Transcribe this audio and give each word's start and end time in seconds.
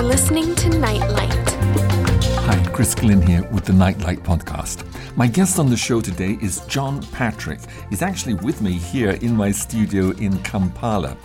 You're 0.00 0.08
listening 0.08 0.54
to 0.54 0.70
Nightlight. 0.78 1.50
Hi, 2.46 2.72
Chris 2.72 2.94
Glynn 2.94 3.20
here 3.20 3.46
with 3.52 3.66
the 3.66 3.74
Nightlight 3.74 4.22
Podcast. 4.22 4.82
My 5.14 5.26
guest 5.26 5.58
on 5.58 5.68
the 5.68 5.76
show 5.76 6.00
today 6.00 6.38
is 6.40 6.64
John 6.68 7.02
Patrick. 7.08 7.60
He's 7.90 8.00
actually 8.00 8.32
with 8.32 8.62
me 8.62 8.72
here 8.72 9.10
in 9.10 9.36
my 9.36 9.50
studio 9.50 10.12
in 10.12 10.42
Kampala. 10.42 11.18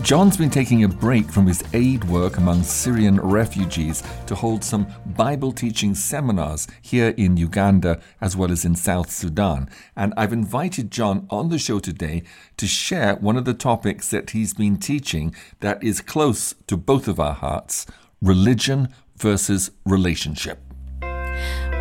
John's 0.00 0.38
been 0.38 0.48
taking 0.48 0.82
a 0.82 0.88
break 0.88 1.30
from 1.30 1.46
his 1.46 1.62
aid 1.74 2.04
work 2.04 2.38
among 2.38 2.62
Syrian 2.62 3.20
refugees 3.20 4.02
to 4.26 4.34
hold 4.34 4.64
some 4.64 4.86
Bible 5.14 5.52
teaching 5.52 5.94
seminars 5.94 6.66
here 6.80 7.12
in 7.18 7.36
Uganda 7.36 8.00
as 8.22 8.34
well 8.34 8.50
as 8.50 8.64
in 8.64 8.74
South 8.74 9.10
Sudan. 9.10 9.68
And 9.94 10.14
I've 10.16 10.32
invited 10.32 10.90
John 10.90 11.26
on 11.28 11.50
the 11.50 11.58
show 11.58 11.80
today 11.80 12.22
to 12.56 12.66
share 12.66 13.16
one 13.16 13.36
of 13.36 13.44
the 13.44 13.52
topics 13.52 14.08
that 14.08 14.30
he's 14.30 14.54
been 14.54 14.78
teaching 14.78 15.34
that 15.60 15.84
is 15.84 16.00
close 16.00 16.54
to 16.68 16.78
both 16.78 17.08
of 17.08 17.20
our 17.20 17.34
hearts 17.34 17.84
religion 18.22 18.88
versus 19.16 19.72
relationship. 19.84 20.60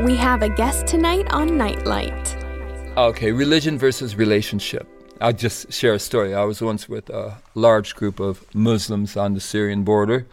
We 0.04 0.16
have 0.16 0.42
a 0.42 0.50
guest 0.50 0.88
tonight 0.88 1.32
on 1.32 1.56
Nightlight. 1.56 2.36
Okay, 2.98 3.32
religion 3.32 3.78
versus 3.78 4.16
relationship. 4.16 4.88
I'll 5.22 5.34
just 5.34 5.72
share 5.72 5.94
a 5.94 6.00
story. 6.00 6.34
I 6.34 6.44
was 6.44 6.60
once 6.60 6.90
with 6.90 7.12
a 7.12 7.38
large 7.54 7.94
group 7.96 8.20
of 8.20 8.44
Muslims 8.56 9.16
on 9.16 9.36
the 9.36 9.40
Syrian 9.40 9.84
border. 9.84 10.26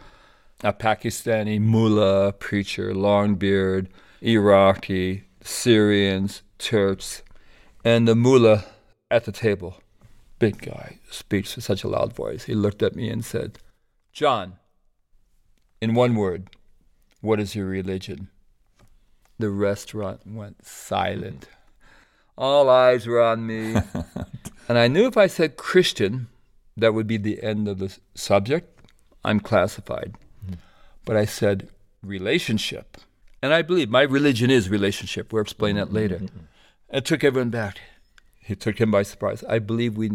A 0.63 0.73
Pakistani 0.73 1.61
mullah, 1.61 2.33
preacher, 2.33 2.93
long 2.95 3.35
beard, 3.35 3.87
Iraqi, 4.21 5.25
Syrians, 5.41 6.41
Turks, 6.57 7.21
and 7.85 8.07
the 8.07 8.15
mullah 8.15 8.65
at 9.11 9.25
the 9.25 9.31
table. 9.31 9.77
Big 10.39 10.59
guy, 10.59 10.97
speaks 11.11 11.55
with 11.55 11.65
such 11.65 11.83
a 11.83 11.87
loud 11.87 12.13
voice. 12.13 12.45
He 12.45 12.55
looked 12.55 12.81
at 12.81 12.95
me 12.95 13.09
and 13.09 13.23
said, 13.23 13.59
John, 14.11 14.58
in 15.81 15.93
one 15.93 16.15
word, 16.15 16.49
what 17.21 17.39
is 17.39 17.55
your 17.55 17.65
religion? 17.65 18.29
The 19.37 19.49
restaurant 19.49 20.21
went 20.25 20.65
silent. 20.65 21.47
All 22.37 22.69
eyes 22.69 23.07
were 23.07 23.21
on 23.21 23.45
me. 23.45 23.75
and 24.67 24.77
I 24.77 24.87
knew 24.87 25.05
if 25.05 25.17
I 25.17 25.27
said 25.27 25.57
Christian, 25.57 26.27
that 26.75 26.93
would 26.93 27.07
be 27.07 27.17
the 27.17 27.41
end 27.43 27.67
of 27.67 27.79
the 27.79 27.97
subject. 28.15 28.79
I'm 29.23 29.39
classified. 29.39 30.15
Hmm. 30.45 30.55
But 31.05 31.17
I 31.17 31.25
said 31.25 31.69
relationship. 32.03 32.97
And 33.41 33.53
I 33.53 33.61
believe 33.61 33.89
my 33.89 34.01
religion 34.01 34.49
is 34.49 34.69
relationship. 34.69 35.31
We'll 35.31 35.41
explain 35.41 35.75
that 35.77 35.93
later. 35.93 36.17
Mm-hmm. 36.17 36.45
It 36.91 37.05
took 37.05 37.23
everyone 37.23 37.49
back. 37.49 37.79
It 38.47 38.59
took 38.59 38.79
him 38.79 38.91
by 38.91 39.03
surprise. 39.03 39.43
I 39.47 39.59
believe 39.59 39.95
we 39.95 40.11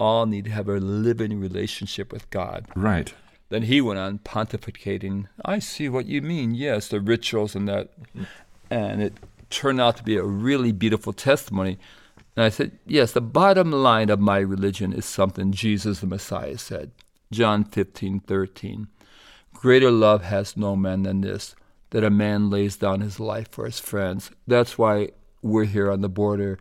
all 0.00 0.26
need 0.26 0.44
to 0.46 0.50
have 0.50 0.68
a 0.68 0.78
living 0.78 1.38
relationship 1.40 2.12
with 2.12 2.28
God. 2.30 2.66
Right. 2.74 3.14
Then 3.48 3.62
he 3.62 3.80
went 3.80 3.98
on 3.98 4.18
pontificating. 4.18 5.26
I 5.44 5.60
see 5.60 5.88
what 5.88 6.06
you 6.06 6.20
mean. 6.20 6.54
Yes, 6.54 6.88
the 6.88 7.00
rituals 7.00 7.54
and 7.54 7.68
that. 7.68 7.90
And 8.70 9.02
it 9.02 9.14
turned 9.50 9.80
out 9.80 9.96
to 9.98 10.02
be 10.02 10.16
a 10.16 10.24
really 10.24 10.72
beautiful 10.72 11.12
testimony. 11.12 11.78
And 12.34 12.44
I 12.44 12.48
said, 12.48 12.78
Yes, 12.86 13.12
the 13.12 13.20
bottom 13.20 13.70
line 13.70 14.10
of 14.10 14.20
my 14.20 14.38
religion 14.38 14.92
is 14.92 15.04
something 15.04 15.52
Jesus 15.52 16.00
the 16.00 16.06
Messiah 16.06 16.58
said. 16.58 16.90
John 17.30 17.64
15, 17.64 18.20
13. 18.20 18.88
Greater 19.54 19.90
love 19.90 20.22
has 20.22 20.56
no 20.56 20.76
man 20.76 21.04
than 21.04 21.22
this, 21.22 21.56
that 21.90 22.04
a 22.04 22.10
man 22.10 22.50
lays 22.50 22.76
down 22.76 23.00
his 23.00 23.18
life 23.18 23.48
for 23.50 23.64
his 23.64 23.80
friends. 23.80 24.30
That's 24.46 24.76
why 24.76 25.10
we're 25.40 25.64
here 25.64 25.90
on 25.90 26.02
the 26.02 26.08
border, 26.08 26.58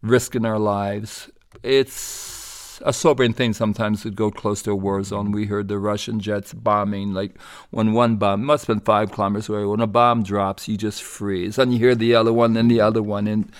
risking 0.00 0.44
our 0.44 0.58
lives. 0.58 1.30
It's 1.62 2.35
a 2.84 2.92
sobering 2.92 3.32
thing 3.32 3.52
sometimes 3.52 4.02
to 4.02 4.10
go 4.10 4.30
close 4.30 4.62
to 4.62 4.72
a 4.72 4.76
war 4.76 5.02
zone. 5.02 5.32
We 5.32 5.46
heard 5.46 5.68
the 5.68 5.78
Russian 5.78 6.20
jets 6.20 6.52
bombing, 6.52 7.12
like 7.12 7.40
when 7.70 7.92
one 7.92 8.16
bomb, 8.16 8.44
must 8.44 8.66
have 8.66 8.76
been 8.76 8.84
five 8.84 9.12
kilometers 9.12 9.48
away, 9.48 9.64
when 9.64 9.80
a 9.80 9.86
bomb 9.86 10.22
drops, 10.22 10.68
you 10.68 10.76
just 10.76 11.02
freeze. 11.02 11.58
And 11.58 11.72
you 11.72 11.78
hear 11.78 11.94
the 11.94 12.14
other 12.14 12.32
one, 12.32 12.54
then 12.54 12.68
the 12.68 12.80
other 12.80 13.02
one. 13.02 13.26
And 13.26 13.50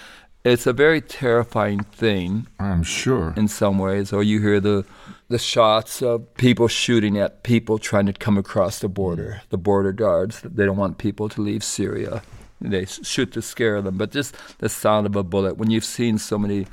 it's 0.45 0.67
a 0.67 0.73
very 0.73 1.01
terrifying 1.01 1.81
thing 1.81 2.47
I'm 2.61 2.83
sure. 2.83 3.35
in 3.37 3.49
some 3.49 3.79
ways. 3.79 4.13
Or 4.13 4.23
you 4.23 4.41
hear 4.41 4.61
the 4.61 4.85
the 5.29 5.39
shots 5.39 6.03
of 6.03 6.33
people 6.35 6.69
shooting 6.69 7.19
at 7.19 7.43
people 7.43 7.79
trying 7.79 8.07
to 8.07 8.13
come 8.13 8.39
across 8.39 8.79
the 8.79 8.89
border. 8.89 9.43
The 9.51 9.59
border 9.59 9.93
guards, 9.93 10.41
they 10.43 10.65
don't 10.65 10.77
want 10.77 10.99
people 10.99 11.29
to 11.31 11.41
leave 11.43 11.65
Syria. 11.65 12.23
They 12.61 12.85
shoot 12.85 13.33
to 13.33 13.43
scare 13.43 13.83
them. 13.83 13.99
But 13.99 14.13
just 14.13 14.37
the 14.59 14.69
sound 14.69 15.07
of 15.07 15.17
a 15.17 15.25
bullet, 15.25 15.57
when 15.57 15.71
you've 15.71 15.85
seen 15.85 16.19
so 16.19 16.39
many 16.39 16.67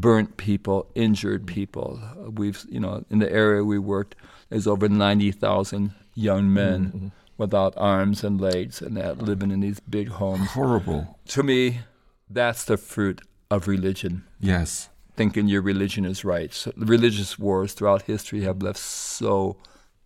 burnt 0.00 0.36
people, 0.36 0.90
injured 0.94 1.46
people, 1.46 2.00
we've, 2.34 2.64
you 2.68 2.80
know, 2.80 3.04
in 3.10 3.18
the 3.18 3.30
area 3.32 3.64
we 3.64 3.78
worked, 3.78 4.14
there's 4.48 4.66
over 4.66 4.88
90,000 4.88 5.92
young 6.14 6.52
men 6.52 6.86
mm-hmm. 6.86 7.08
without 7.38 7.74
arms 7.76 8.24
and 8.24 8.40
legs 8.40 8.80
and 8.80 8.96
that 8.96 9.18
living 9.18 9.50
in 9.50 9.60
these 9.60 9.80
big 9.80 10.08
homes. 10.08 10.50
Horrible. 10.50 11.18
To 11.28 11.42
me, 11.42 11.80
that's 12.28 12.64
the 12.64 12.76
fruit 12.76 13.20
of 13.50 13.68
religion 13.68 14.24
Yes. 14.40 14.88
thinking 15.16 15.48
your 15.48 15.62
religion 15.62 16.04
is 16.04 16.24
right. 16.24 16.52
So 16.52 16.72
religious 16.76 17.38
wars 17.38 17.72
throughout 17.72 18.02
history 18.02 18.42
have 18.42 18.62
left 18.62 18.78
so 18.78 19.56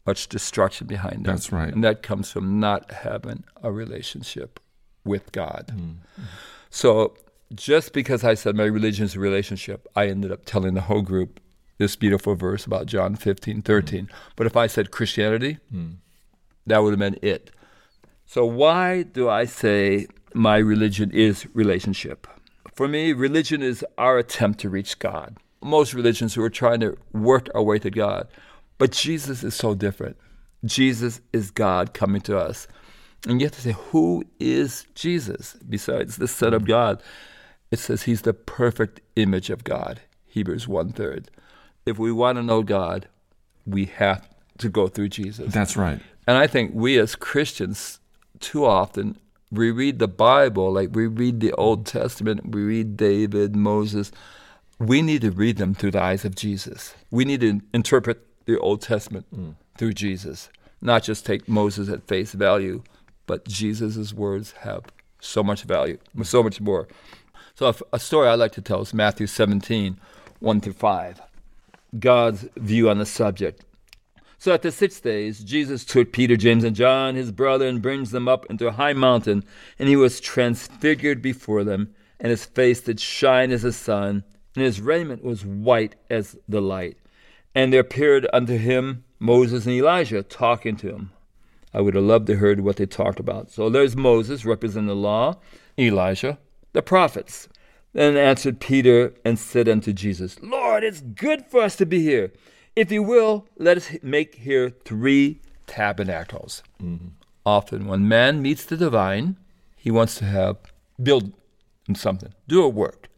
much 0.07 0.29
destruction 0.29 0.87
behind 0.87 1.25
them. 1.25 1.35
That's 1.35 1.53
right. 1.53 1.73
And 1.73 1.83
that 1.85 2.03
comes 2.03 2.31
from 2.31 2.61
not 2.61 2.91
having 2.91 3.45
a 3.63 3.73
relationship 3.73 4.61
with 5.05 5.33
God. 5.33 5.73
Mm-hmm. 5.73 6.23
So 6.71 7.15
just 7.55 7.93
because 7.93 8.25
I 8.25 8.35
said 8.35 8.57
my 8.57 8.65
religion 8.65 9.05
is 9.05 9.17
a 9.17 9.21
relationship, 9.21 9.87
I 9.97 10.09
ended 10.09 10.31
up 10.33 10.45
telling 10.45 10.75
the 10.75 10.83
whole 10.83 11.03
group 11.03 11.41
this 11.79 11.97
beautiful 11.97 12.35
verse 12.35 12.67
about 12.67 12.87
John 12.87 13.17
15, 13.17 13.63
13. 13.63 14.09
But 14.37 14.47
if 14.47 14.57
I 14.57 14.67
said 14.67 14.91
Christianity, 14.91 15.59
that 16.67 16.79
would 16.79 16.91
have 16.91 16.99
been 16.99 17.19
it. 17.23 17.51
So 18.27 18.45
why 18.45 19.03
do 19.03 19.29
I 19.29 19.45
say 19.47 20.07
my 20.35 20.59
religion 20.59 21.11
is 21.11 21.47
relationship? 21.55 22.27
For 22.75 22.87
me, 22.87 23.13
religion 23.13 23.63
is 23.63 23.85
our 23.99 24.19
attempt 24.19 24.61
to 24.61 24.69
reach 24.69 24.99
God. 24.99 25.39
Most 25.63 25.93
religions 25.93 26.35
who 26.35 26.43
are 26.43 26.51
trying 26.51 26.81
to 26.81 26.97
work 27.13 27.49
our 27.55 27.63
way 27.63 27.79
to 27.81 27.91
God. 27.91 28.29
But 28.79 28.93
Jesus 28.93 29.43
is 29.43 29.55
so 29.55 29.75
different. 29.75 30.17
Jesus 30.65 31.21
is 31.33 31.51
God 31.51 31.93
coming 31.93 32.21
to 32.23 32.39
us. 32.39 32.69
And 33.27 33.41
you 33.41 33.47
have 33.47 33.55
to 33.57 33.61
say, 33.61 33.73
who 33.73 34.25
is 34.39 34.87
Jesus 34.95 35.57
besides 35.69 36.17
the 36.17 36.29
Son 36.29 36.55
of 36.55 36.67
God? 36.67 37.03
It 37.71 37.79
says 37.79 38.03
he's 38.03 38.23
the 38.23 38.35
perfect 38.35 39.01
image 39.17 39.51
of 39.51 39.65
God. 39.65 40.01
Hebrews 40.27 40.67
one 40.69 40.93
third. 40.93 41.31
If 41.87 41.99
we 41.99 42.13
want 42.13 42.37
to 42.37 42.43
know 42.43 42.63
God, 42.63 43.09
we 43.67 43.87
have 43.87 44.29
to 44.59 44.69
go 44.69 44.89
through 44.89 45.09
Jesus. 45.09 45.53
That's 45.53 45.77
right. 45.77 46.01
And 46.27 46.37
I 46.37 46.47
think 46.47 46.73
we 46.75 46.99
as 46.99 47.17
Christians, 47.17 47.99
too 48.39 48.65
often, 48.65 49.19
we 49.51 49.71
read 49.71 49.99
the 49.99 50.09
Bible, 50.09 50.73
like 50.73 50.91
we 50.93 51.07
read 51.07 51.41
the 51.41 51.53
Old 51.53 51.87
Testament, 51.87 52.55
we 52.55 52.63
read 52.63 52.97
David, 52.97 53.57
Moses. 53.57 54.13
We 54.79 55.03
need 55.03 55.23
to 55.23 55.31
read 55.31 55.57
them 55.57 55.75
through 55.75 55.93
the 55.93 56.03
eyes 56.03 56.25
of 56.25 56.35
Jesus. 56.35 56.95
We 57.11 57.25
need 57.25 57.41
to 57.41 57.61
interpret 57.75 58.25
the 58.47 58.59
Old 58.59 58.81
Testament 58.81 59.27
mm. 59.35 59.55
through 59.77 59.93
Jesus, 59.95 60.49
not 60.81 61.03
just 61.03 61.27
take 61.27 61.49
Moses 61.49 61.89
at 61.89 62.07
face 62.07 62.33
value, 62.33 62.83
but 63.27 63.47
Jesus' 63.47 64.13
words 64.13 64.53
have 64.61 64.85
so 65.21 65.43
much 65.43 65.65
value, 65.65 65.99
so 66.23 66.43
much 66.43 66.61
more. 66.61 66.89
So, 67.61 67.75
a, 67.93 67.99
story 67.99 68.27
I 68.27 68.37
like 68.37 68.53
to 68.53 68.63
tell 68.63 68.81
is 68.81 68.95
Matthew 68.95 69.27
17, 69.27 69.99
1 70.39 70.61
through 70.63 70.73
5. 70.73 71.21
God's 71.99 72.49
view 72.57 72.89
on 72.89 72.97
the 72.97 73.05
subject. 73.05 73.67
So 74.39 74.55
at 74.55 74.63
the 74.63 74.73
sixth 74.73 75.03
days, 75.03 75.45
Jesus 75.45 75.85
took 75.85 76.11
Peter, 76.11 76.39
James, 76.39 76.65
and 76.65 76.75
John, 76.75 77.17
his 77.17 77.31
brother, 77.31 77.69
and 77.69 77.83
brings 77.83 78.13
them 78.13 78.29
up 78.29 78.47
into 78.47 78.67
a 78.67 78.73
high 78.73 78.95
mountain, 78.95 79.45
and 79.79 79.91
he 79.91 79.97
was 79.97 80.21
transfigured 80.21 81.21
before 81.21 81.63
them, 81.63 81.93
and 82.19 82.31
his 82.31 82.47
face 82.47 82.81
did 82.81 82.99
shine 82.99 83.53
as 83.53 83.61
the 83.61 83.75
sun, 83.75 84.25
and 84.57 84.65
his 84.65 84.81
raiment 84.81 85.23
was 85.23 85.45
white 85.45 85.97
as 86.09 86.39
the 86.49 86.63
light. 86.63 86.97
And 87.55 87.75
there 87.75 87.81
appeared 87.81 88.27
unto 88.33 88.57
him 88.57 89.05
Moses 89.19 89.67
and 89.67 89.75
Elijah 89.75 90.23
talking 90.23 90.77
to 90.77 90.89
him. 90.89 91.11
I 91.75 91.83
would 91.83 91.95
have 91.95 92.05
loved 92.05 92.27
to 92.29 92.37
heard 92.37 92.61
what 92.61 92.77
they 92.77 92.87
talked 92.87 93.21
about. 93.21 93.51
So 93.51 93.69
there's 93.69 93.97
Moses 93.97 94.47
representing 94.47 94.87
the 94.87 94.97
law, 94.97 95.37
Elijah, 95.79 96.39
the 96.73 96.81
prophets. 96.81 97.49
Then 97.93 98.17
answered 98.17 98.61
Peter 98.61 99.15
and 99.25 99.39
said 99.39 99.69
unto 99.69 99.93
Jesus, 99.93 100.41
Lord, 100.43 100.85
it's 100.85 101.01
good 101.01 101.47
for 101.47 101.61
us 101.61 101.77
to 101.77 101.87
be 101.87 102.03
here. 102.03 102.33
If 102.77 102.93
you 102.93 103.03
will, 103.03 103.47
let 103.59 103.77
us 103.77 103.91
make 104.03 104.37
here 104.37 104.71
three 104.71 105.41
tabernacles. 105.67 106.63
Mm-hmm. 106.83 107.09
Often, 107.45 107.87
when 107.87 108.07
man 108.07 108.43
meets 108.43 108.65
the 108.65 108.77
divine, 108.77 109.37
he 109.77 109.91
wants 109.91 110.17
to 110.17 110.25
have 110.27 110.59
build 111.03 111.33
something, 111.95 112.33
do 112.47 112.63
a 112.63 112.69
work. 112.69 113.09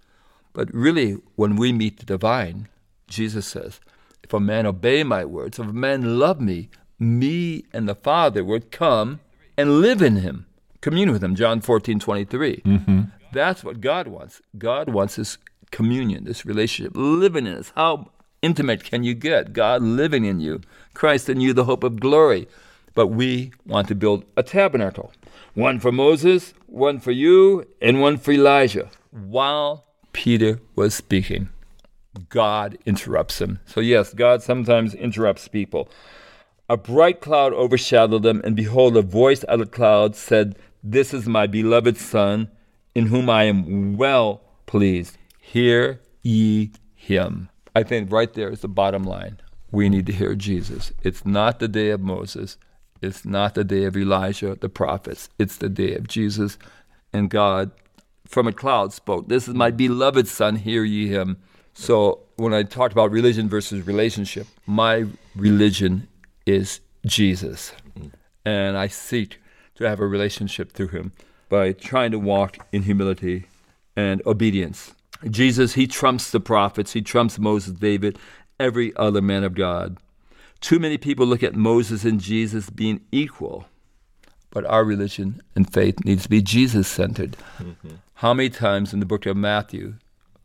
But 0.52 0.72
really, 0.72 1.16
when 1.36 1.56
we 1.56 1.72
meet 1.72 1.98
the 1.98 2.06
divine, 2.06 2.68
Jesus 3.08 3.46
says, 3.46 3.80
If 4.22 4.32
a 4.32 4.40
man 4.40 4.66
obey 4.66 5.02
my 5.02 5.24
words, 5.24 5.58
if 5.58 5.66
a 5.66 5.72
man 5.72 6.18
love 6.18 6.40
me, 6.40 6.70
me 6.98 7.64
and 7.72 7.88
the 7.88 7.94
Father 7.94 8.44
would 8.44 8.70
come 8.70 9.20
and 9.56 9.80
live 9.80 10.00
in 10.00 10.16
him, 10.16 10.46
commune 10.80 11.12
with 11.12 11.22
him. 11.22 11.34
John 11.34 11.60
14, 11.60 11.98
23. 11.98 12.62
Mm-hmm. 12.64 13.00
That's 13.32 13.64
what 13.64 13.80
God 13.80 14.08
wants. 14.08 14.42
God 14.58 14.90
wants 14.90 15.16
this 15.16 15.38
communion, 15.70 16.24
this 16.24 16.44
relationship, 16.44 16.92
living 16.94 17.46
in 17.46 17.54
us. 17.54 17.72
How 17.74 18.10
intimate 18.42 18.84
can 18.84 19.02
you 19.02 19.14
get? 19.14 19.52
God 19.52 19.82
living 19.82 20.24
in 20.24 20.40
you, 20.40 20.60
Christ 20.94 21.28
in 21.28 21.40
you, 21.40 21.52
the 21.52 21.64
hope 21.64 21.82
of 21.82 21.98
glory. 21.98 22.46
But 22.94 23.06
we 23.06 23.52
want 23.66 23.88
to 23.88 23.94
build 23.94 24.24
a 24.36 24.42
tabernacle 24.42 25.12
one 25.54 25.80
for 25.80 25.92
Moses, 25.92 26.54
one 26.66 26.98
for 26.98 27.10
you, 27.10 27.66
and 27.80 28.00
one 28.00 28.16
for 28.16 28.32
Elijah. 28.32 28.90
While 29.10 29.84
Peter 30.12 30.60
was 30.74 30.94
speaking, 30.94 31.50
God 32.28 32.78
interrupts 32.86 33.40
him. 33.40 33.60
So, 33.66 33.80
yes, 33.80 34.14
God 34.14 34.42
sometimes 34.42 34.94
interrupts 34.94 35.48
people. 35.48 35.88
A 36.68 36.76
bright 36.76 37.20
cloud 37.20 37.52
overshadowed 37.52 38.22
them, 38.22 38.40
and 38.44 38.56
behold, 38.56 38.96
a 38.96 39.02
voice 39.02 39.44
out 39.44 39.54
of 39.54 39.58
the 39.60 39.66
cloud 39.66 40.16
said, 40.16 40.56
This 40.82 41.12
is 41.12 41.26
my 41.26 41.46
beloved 41.46 41.98
Son, 41.98 42.50
in 42.94 43.06
whom 43.06 43.30
I 43.30 43.44
am 43.44 43.96
well 43.96 44.42
pleased. 44.66 45.16
Hear 45.38 46.00
ye 46.22 46.72
him. 46.94 47.48
I 47.74 47.82
think 47.82 48.12
right 48.12 48.32
there 48.32 48.50
is 48.50 48.60
the 48.60 48.68
bottom 48.68 49.04
line. 49.04 49.40
We 49.70 49.88
need 49.88 50.06
to 50.06 50.12
hear 50.12 50.34
Jesus. 50.34 50.92
It's 51.02 51.24
not 51.24 51.58
the 51.58 51.68
day 51.68 51.90
of 51.90 52.00
Moses. 52.00 52.58
It's 53.00 53.24
not 53.24 53.54
the 53.54 53.64
day 53.64 53.84
of 53.84 53.96
Elijah, 53.96 54.56
the 54.60 54.68
prophets. 54.68 55.28
It's 55.38 55.56
the 55.56 55.68
day 55.68 55.94
of 55.94 56.06
Jesus. 56.06 56.58
And 57.12 57.30
God, 57.30 57.72
from 58.26 58.46
a 58.46 58.52
cloud, 58.52 58.92
spoke, 58.92 59.28
This 59.28 59.48
is 59.48 59.54
my 59.54 59.70
beloved 59.70 60.28
Son, 60.28 60.56
hear 60.56 60.84
ye 60.84 61.08
him. 61.08 61.38
So 61.74 62.20
when 62.36 62.52
I 62.52 62.62
talked 62.62 62.92
about 62.92 63.10
religion 63.10 63.48
versus 63.48 63.86
relationship, 63.86 64.46
my 64.66 65.06
religion 65.34 66.08
is 66.46 66.80
Jesus. 67.06 67.72
And 68.44 68.76
I 68.76 68.88
seek 68.88 69.40
to 69.76 69.84
have 69.84 70.00
a 70.00 70.06
relationship 70.06 70.72
through 70.72 70.88
him 70.88 71.12
by 71.52 71.70
trying 71.70 72.10
to 72.10 72.18
walk 72.18 72.56
in 72.72 72.84
humility 72.84 73.44
and 73.94 74.22
obedience. 74.24 74.94
Jesus, 75.28 75.74
he 75.74 75.86
trumps 75.86 76.30
the 76.30 76.40
prophets, 76.40 76.94
he 76.94 77.02
trumps 77.02 77.38
Moses, 77.38 77.74
David, 77.74 78.18
every 78.58 78.96
other 78.96 79.20
man 79.20 79.44
of 79.44 79.52
God. 79.52 79.98
Too 80.62 80.78
many 80.78 80.96
people 80.96 81.26
look 81.26 81.42
at 81.42 81.54
Moses 81.54 82.04
and 82.04 82.18
Jesus 82.18 82.70
being 82.70 83.02
equal, 83.12 83.66
but 84.48 84.64
our 84.64 84.82
religion 84.82 85.42
and 85.54 85.70
faith 85.70 86.02
needs 86.06 86.22
to 86.22 86.30
be 86.30 86.40
Jesus 86.40 86.88
centered. 86.88 87.36
Mm-hmm. 87.58 87.96
How 88.14 88.32
many 88.32 88.48
times 88.48 88.94
in 88.94 89.00
the 89.00 89.04
book 89.04 89.26
of 89.26 89.36
Matthew, 89.36 89.96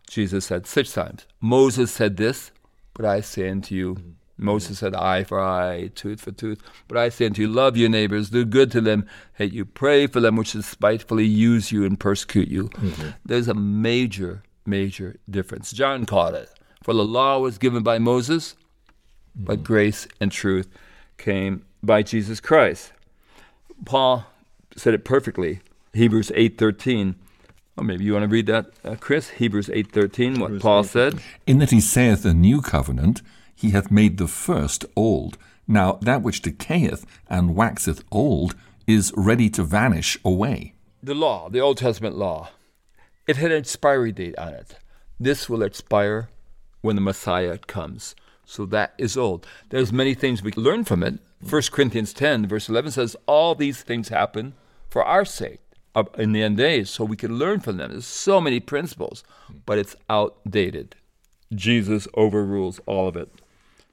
Jesus 0.09 0.47
said 0.47 0.67
six 0.67 0.91
times, 0.91 1.25
Moses 1.39 1.89
said 1.89 2.17
this, 2.17 2.51
but 2.93 3.05
I 3.05 3.21
say 3.21 3.49
unto 3.49 3.73
you, 3.73 3.95
mm-hmm. 3.95 4.09
Moses 4.37 4.79
said, 4.79 4.93
eye 4.93 5.23
for 5.23 5.39
eye, 5.39 5.89
tooth 5.95 6.21
for 6.21 6.31
tooth. 6.31 6.61
But 6.87 6.97
I 6.97 7.09
say 7.09 7.25
unto 7.25 7.41
you, 7.41 7.47
love 7.47 7.75
your 7.75 7.89
neighbors, 7.89 8.29
do 8.29 8.45
good 8.45 8.71
to 8.71 8.81
them, 8.81 9.07
hate 9.33 9.53
you, 9.53 9.65
pray 9.65 10.05
for 10.07 10.19
them 10.19 10.35
which 10.35 10.53
despitefully 10.53 11.25
use 11.25 11.71
you 11.71 11.85
and 11.85 11.99
persecute 11.99 12.47
you. 12.47 12.69
Mm-hmm. 12.69 13.09
There's 13.25 13.47
a 13.47 13.53
major 13.53 14.43
major 14.67 15.15
difference. 15.29 15.71
John 15.71 16.05
caught 16.05 16.33
it. 16.35 16.49
For 16.83 16.93
the 16.93 17.05
law 17.05 17.39
was 17.39 17.57
given 17.57 17.83
by 17.83 17.97
Moses, 17.97 18.53
mm-hmm. 18.53 19.45
but 19.45 19.63
grace 19.63 20.07
and 20.19 20.31
truth 20.31 20.67
came 21.17 21.65
by 21.81 22.03
Jesus 22.03 22.39
Christ. 22.39 22.91
Paul 23.85 24.25
said 24.75 24.93
it 24.93 25.05
perfectly. 25.05 25.61
Hebrews 25.93 26.31
8:13. 26.35 27.15
Or 27.77 27.83
maybe 27.83 28.03
you 28.05 28.13
want 28.13 28.23
to 28.23 28.29
read 28.29 28.47
that, 28.47 28.71
uh, 28.83 28.95
Chris? 28.99 29.29
Hebrews 29.31 29.69
8:13, 29.69 30.39
what 30.39 30.47
Hebrews 30.47 30.61
Paul 30.61 30.79
8. 30.81 30.85
said. 30.85 31.19
In 31.45 31.59
that 31.59 31.71
he 31.71 31.79
saith 31.79 32.25
a 32.25 32.33
new 32.33 32.61
covenant, 32.61 33.21
he 33.57 33.71
hath 33.71 33.91
made 33.91 34.17
the 34.17 34.27
first 34.27 34.85
old. 34.95 35.37
Now 35.67 35.99
that 36.01 36.21
which 36.21 36.41
decayeth 36.41 37.05
and 37.27 37.55
waxeth 37.55 38.03
old 38.11 38.55
is 38.85 39.11
ready 39.17 39.49
to 39.49 39.63
vanish 39.63 40.17
away. 40.23 40.75
The 41.03 41.15
law, 41.15 41.49
the 41.49 41.59
Old 41.59 41.77
Testament 41.77 42.15
law, 42.15 42.49
it 43.27 43.35
had 43.35 43.51
an 43.51 43.57
expiry 43.57 44.11
date 44.13 44.37
on 44.37 44.53
it. 44.53 44.77
This 45.19 45.49
will 45.49 45.63
expire 45.63 46.29
when 46.81 46.95
the 46.95 47.01
Messiah 47.01 47.57
comes. 47.57 48.15
So 48.45 48.65
that 48.67 48.93
is 48.97 49.17
old. 49.17 49.45
There's 49.69 49.91
many 49.91 50.13
things 50.13 50.41
we 50.41 50.53
learn 50.53 50.85
from 50.85 51.03
it. 51.03 51.15
1 51.47 51.61
Corinthians 51.71 52.13
10, 52.13 52.47
verse 52.47 52.69
11 52.69 52.91
says, 52.91 53.15
All 53.25 53.55
these 53.55 53.81
things 53.81 54.07
happen 54.07 54.53
for 54.87 55.03
our 55.03 55.25
sake 55.25 55.59
in 56.17 56.31
the 56.31 56.43
end 56.43 56.57
days, 56.57 56.89
so 56.89 57.03
we 57.03 57.17
can 57.17 57.37
learn 57.37 57.59
from 57.59 57.77
them. 57.77 57.91
There's 57.91 58.05
so 58.05 58.39
many 58.39 58.59
principles, 58.59 59.23
but 59.65 59.77
it's 59.77 59.95
outdated. 60.09 60.95
Jesus 61.53 62.07
overrules 62.13 62.79
all 62.85 63.07
of 63.07 63.17
it. 63.17 63.29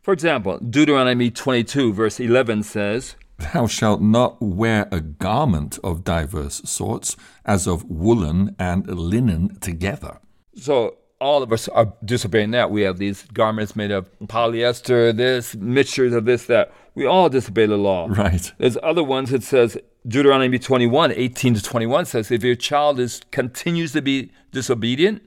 For 0.05 0.13
example, 0.13 0.59
Deuteronomy 0.59 1.31
22, 1.31 1.95
verse 1.95 2.21
11 2.21 2.65
says, 2.65 3.17
Thou 3.39 3.67
shalt 3.67 4.03
not 4.03 4.37
wear 4.39 4.87
a 4.93 5.01
garment 5.01 5.79
of 5.83 6.05
diverse 6.05 6.61
sorts, 6.67 7.17
as 7.47 7.67
of 7.67 7.89
woolen 7.89 8.55
and 8.59 8.87
linen 8.87 9.59
together. 9.61 10.19
So 10.57 10.99
all 11.23 11.43
of 11.43 11.55
us 11.55 11.69
are 11.69 11.95
disobeying 12.05 12.51
that. 12.51 12.71
We 12.71 12.83
have 12.83 12.99
these 12.99 13.23
garments 13.33 13.75
made 13.75 13.91
of 13.91 14.11
polyester, 14.27 15.17
this, 15.17 15.55
mixtures 15.55 16.13
of 16.13 16.27
this, 16.27 16.45
that. 16.49 16.71
We 16.95 17.07
all 17.07 17.31
disobey 17.31 17.65
the 17.65 17.79
law. 17.79 18.07
Right. 18.11 18.53
There's 18.59 18.77
other 18.83 19.03
ones 19.03 19.31
that 19.31 19.43
says, 19.43 19.79
Deuteronomy 20.07 20.59
21, 20.59 21.13
18 21.13 21.55
to 21.55 21.63
21 21.63 22.05
says, 22.05 22.31
if 22.31 22.45
your 22.45 22.57
child 22.57 23.01
is 23.01 23.23
continues 23.31 23.93
to 23.93 24.03
be 24.03 24.33
disobedient, 24.53 25.23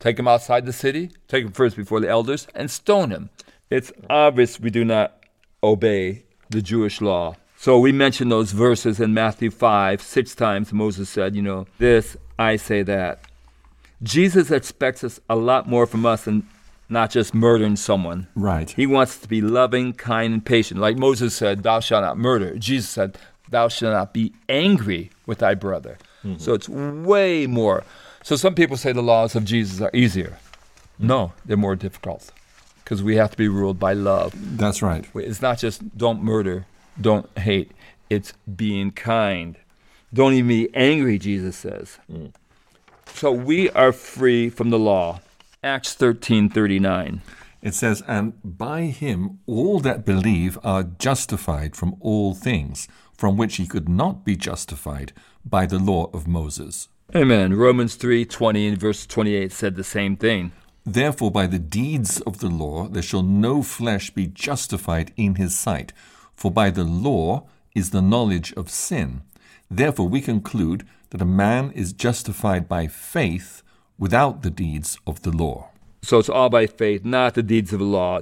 take 0.00 0.18
him 0.18 0.28
outside 0.28 0.66
the 0.66 0.72
city, 0.74 1.12
take 1.28 1.46
him 1.46 1.52
first 1.52 1.76
before 1.76 1.98
the 1.98 2.10
elders, 2.10 2.46
and 2.54 2.70
stone 2.70 3.10
him. 3.10 3.30
It's 3.72 3.90
obvious 4.10 4.60
we 4.60 4.68
do 4.68 4.84
not 4.84 5.18
obey 5.64 6.24
the 6.50 6.60
Jewish 6.60 7.00
law. 7.00 7.36
So 7.56 7.78
we 7.78 7.90
mentioned 7.90 8.30
those 8.30 8.52
verses 8.52 9.00
in 9.00 9.14
Matthew 9.14 9.50
5, 9.50 10.02
six 10.02 10.34
times 10.34 10.74
Moses 10.74 11.08
said, 11.08 11.34
you 11.34 11.40
know, 11.40 11.66
this, 11.78 12.14
I 12.38 12.56
say 12.56 12.82
that. 12.82 13.20
Jesus 14.02 14.50
expects 14.50 15.02
us 15.02 15.20
a 15.30 15.36
lot 15.36 15.70
more 15.70 15.86
from 15.86 16.04
us 16.04 16.26
than 16.26 16.46
not 16.90 17.10
just 17.10 17.32
murdering 17.32 17.76
someone. 17.76 18.26
Right. 18.34 18.70
He 18.70 18.86
wants 18.86 19.16
to 19.20 19.26
be 19.26 19.40
loving, 19.40 19.94
kind, 19.94 20.34
and 20.34 20.44
patient. 20.44 20.78
Like 20.78 20.98
Moses 20.98 21.34
said, 21.34 21.62
Thou 21.62 21.80
shalt 21.80 22.02
not 22.02 22.18
murder. 22.18 22.58
Jesus 22.58 22.90
said, 22.90 23.16
Thou 23.48 23.68
shalt 23.68 23.94
not 23.94 24.12
be 24.12 24.34
angry 24.50 25.10
with 25.24 25.38
thy 25.38 25.54
brother. 25.54 25.96
Mm-hmm. 26.24 26.36
So 26.36 26.52
it's 26.52 26.68
way 26.68 27.46
more. 27.46 27.84
So 28.22 28.36
some 28.36 28.54
people 28.54 28.76
say 28.76 28.92
the 28.92 29.02
laws 29.02 29.34
of 29.34 29.46
Jesus 29.46 29.80
are 29.80 29.90
easier. 29.94 30.38
No, 30.98 31.32
they're 31.46 31.56
more 31.56 31.74
difficult 31.74 32.30
because 32.92 33.02
we 33.02 33.16
have 33.16 33.30
to 33.30 33.38
be 33.38 33.48
ruled 33.48 33.78
by 33.78 33.94
love. 33.94 34.34
That's 34.58 34.82
right. 34.82 35.06
It's 35.14 35.40
not 35.40 35.56
just 35.56 35.96
don't 35.96 36.22
murder, 36.22 36.66
don't 37.00 37.26
hate. 37.38 37.70
It's 38.10 38.34
being 38.54 38.90
kind. 38.90 39.56
Don't 40.12 40.34
even 40.34 40.48
be 40.48 40.68
angry, 40.74 41.18
Jesus 41.18 41.56
says. 41.56 41.98
Mm. 42.12 42.34
So 43.06 43.32
we 43.32 43.70
are 43.70 43.92
free 43.92 44.50
from 44.50 44.68
the 44.68 44.78
law. 44.78 45.22
Acts 45.64 45.94
13:39. 45.94 47.22
It 47.62 47.74
says, 47.74 48.02
"And 48.06 48.34
by 48.44 48.82
him 48.88 49.38
all 49.46 49.80
that 49.80 50.04
believe 50.04 50.58
are 50.62 50.82
justified 50.82 51.74
from 51.74 51.96
all 52.00 52.34
things, 52.34 52.88
from 53.16 53.38
which 53.38 53.56
he 53.56 53.66
could 53.66 53.88
not 53.88 54.22
be 54.22 54.36
justified 54.36 55.14
by 55.46 55.64
the 55.64 55.78
law 55.78 56.10
of 56.12 56.28
Moses." 56.28 56.88
Amen. 57.16 57.54
Romans 57.54 57.94
3:20 57.94 58.68
and 58.68 58.76
verse 58.76 59.06
28 59.06 59.50
said 59.50 59.76
the 59.76 59.82
same 59.98 60.14
thing. 60.14 60.52
Therefore, 60.84 61.30
by 61.30 61.46
the 61.46 61.58
deeds 61.58 62.20
of 62.22 62.38
the 62.38 62.48
law, 62.48 62.88
there 62.88 63.02
shall 63.02 63.22
no 63.22 63.62
flesh 63.62 64.10
be 64.10 64.26
justified 64.26 65.12
in 65.16 65.36
his 65.36 65.56
sight, 65.56 65.92
for 66.34 66.50
by 66.50 66.70
the 66.70 66.84
law 66.84 67.46
is 67.74 67.90
the 67.90 68.02
knowledge 68.02 68.52
of 68.54 68.68
sin. 68.68 69.22
Therefore, 69.70 70.08
we 70.08 70.20
conclude 70.20 70.86
that 71.10 71.22
a 71.22 71.26
man 71.26 71.70
is 71.70 71.92
justified 71.92 72.68
by 72.68 72.88
faith 72.88 73.62
without 73.98 74.42
the 74.42 74.50
deeds 74.50 74.98
of 75.06 75.22
the 75.22 75.30
law. 75.30 75.68
So 76.02 76.18
it's 76.18 76.28
all 76.28 76.50
by 76.50 76.66
faith, 76.66 77.04
not 77.04 77.34
the 77.34 77.42
deeds 77.42 77.72
of 77.72 77.78
the 77.78 77.84
law. 77.84 78.20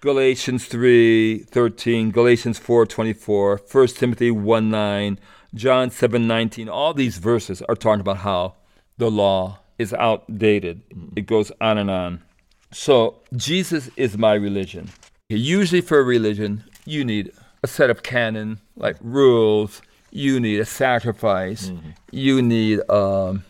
Galatians 0.00 0.66
3:13, 0.66 2.10
Galatians 2.10 2.58
4:24, 2.58 3.58
1 3.58 3.96
Timothy 3.96 4.30
1:9, 4.30 5.18
John 5.54 5.90
7:19, 5.90 6.70
all 6.70 6.94
these 6.94 7.18
verses 7.18 7.60
are 7.62 7.74
talking 7.74 8.00
about 8.00 8.18
how 8.18 8.54
the 8.96 9.10
law 9.10 9.58
is 9.80 9.94
outdated. 9.94 10.82
It 11.16 11.26
goes 11.26 11.50
on 11.60 11.78
and 11.78 11.90
on. 11.90 12.22
So, 12.70 13.16
Jesus 13.34 13.88
is 13.96 14.18
my 14.18 14.34
religion. 14.34 14.90
Usually, 15.28 15.80
for 15.80 15.98
a 15.98 16.02
religion, 16.02 16.64
you 16.84 17.02
need 17.04 17.32
a 17.62 17.66
set 17.66 17.88
of 17.88 18.02
canon, 18.02 18.60
like 18.76 18.96
rules. 19.00 19.80
You 20.10 20.38
need 20.38 20.60
a 20.60 20.66
sacrifice. 20.66 21.70
Mm-hmm. 21.70 21.90
You 22.12 22.42
need 22.42 22.78
um, 22.90 23.44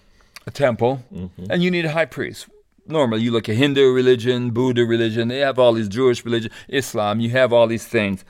a 0.46 0.52
temple. 0.52 1.02
Mm-hmm. 1.12 1.46
And 1.50 1.62
you 1.62 1.70
need 1.70 1.84
a 1.84 1.90
high 1.90 2.06
priest. 2.06 2.48
Normally, 2.86 3.22
you 3.22 3.32
look 3.32 3.48
at 3.48 3.56
Hindu 3.56 3.92
religion, 3.92 4.50
Buddha 4.50 4.84
religion, 4.84 5.28
they 5.28 5.38
have 5.38 5.58
all 5.58 5.72
these 5.72 5.88
Jewish 5.88 6.24
religion, 6.24 6.50
Islam, 6.68 7.20
you 7.20 7.30
have 7.30 7.52
all 7.52 7.66
these 7.66 7.86
things. 7.86 8.24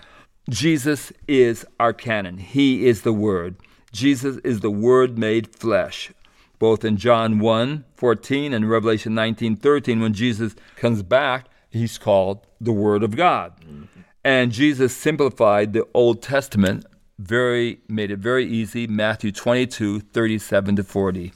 Jesus 0.49 1.13
is 1.29 1.67
our 1.79 1.93
canon. 1.93 2.39
He 2.39 2.87
is 2.87 3.03
the 3.03 3.13
Word. 3.13 3.57
Jesus 3.93 4.39
is 4.39 4.61
the 4.61 4.71
Word 4.71 5.19
made 5.19 5.55
flesh 5.55 6.13
both 6.61 6.85
in 6.85 6.97
John 6.97 7.41
1 7.41 7.85
14 7.97 8.55
and 8.55 8.71
Revelation 8.71 9.15
19 9.15 9.57
13. 9.57 10.01
When 10.01 10.13
Jesus 10.13 10.55
comes 10.77 11.03
back, 11.03 11.47
he's 11.69 11.99
called 11.99 12.47
the 12.61 12.71
Word 12.71 13.03
of 13.03 13.17
God. 13.17 13.61
Mm-hmm. 13.63 14.01
And 14.23 14.53
Jesus 14.53 14.95
simplified 14.95 15.73
the 15.73 15.89
Old 15.95 16.23
Testament, 16.23 16.85
very 17.19 17.81
made 17.89 18.13
it 18.13 18.19
very 18.19 18.47
easy. 18.47 18.87
Matthew 18.87 19.33
22 19.33 20.01
37 20.01 20.77
to 20.77 20.85
40. 20.85 21.33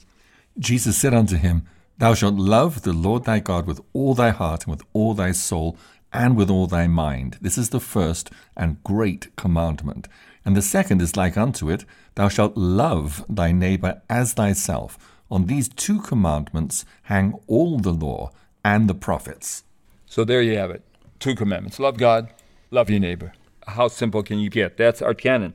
Jesus 0.57 0.97
said 0.97 1.13
unto 1.13 1.35
him, 1.35 1.63
Thou 1.97 2.13
shalt 2.13 2.35
love 2.35 2.83
the 2.83 2.93
Lord 2.93 3.25
thy 3.25 3.39
God 3.39 3.65
with 3.65 3.81
all 3.93 4.13
thy 4.13 4.29
heart 4.29 4.65
and 4.65 4.71
with 4.71 4.83
all 4.93 5.13
thy 5.13 5.31
soul 5.31 5.77
and 6.13 6.37
with 6.37 6.49
all 6.49 6.67
thy 6.67 6.87
mind. 6.87 7.37
This 7.41 7.57
is 7.57 7.71
the 7.71 7.79
first 7.79 8.29
and 8.55 8.81
great 8.83 9.35
commandment. 9.35 10.07
And 10.45 10.55
the 10.55 10.61
second 10.61 11.01
is 11.01 11.17
like 11.17 11.35
unto 11.35 11.69
it, 11.69 11.83
Thou 12.13 12.29
shalt 12.29 12.55
love 12.55 13.25
thy 13.27 13.51
neighbor 13.51 14.03
as 14.07 14.33
thyself. 14.33 15.14
On 15.29 15.45
these 15.45 15.69
two 15.69 16.01
commandments 16.01 16.85
hang 17.03 17.33
all 17.47 17.79
the 17.79 17.91
law 17.91 18.31
and 18.63 18.89
the 18.89 18.95
prophets. 18.95 19.63
So 20.05 20.23
there 20.23 20.41
you 20.41 20.57
have 20.57 20.71
it. 20.71 20.83
Two 21.19 21.35
commandments 21.35 21.79
love 21.79 21.97
God, 21.97 22.29
love 22.71 22.89
your 22.89 22.99
neighbor. 22.99 23.33
How 23.67 23.87
simple 23.87 24.21
can 24.21 24.39
you 24.39 24.49
get? 24.49 24.77
That's 24.77 25.01
our 25.01 25.13
canon. 25.13 25.53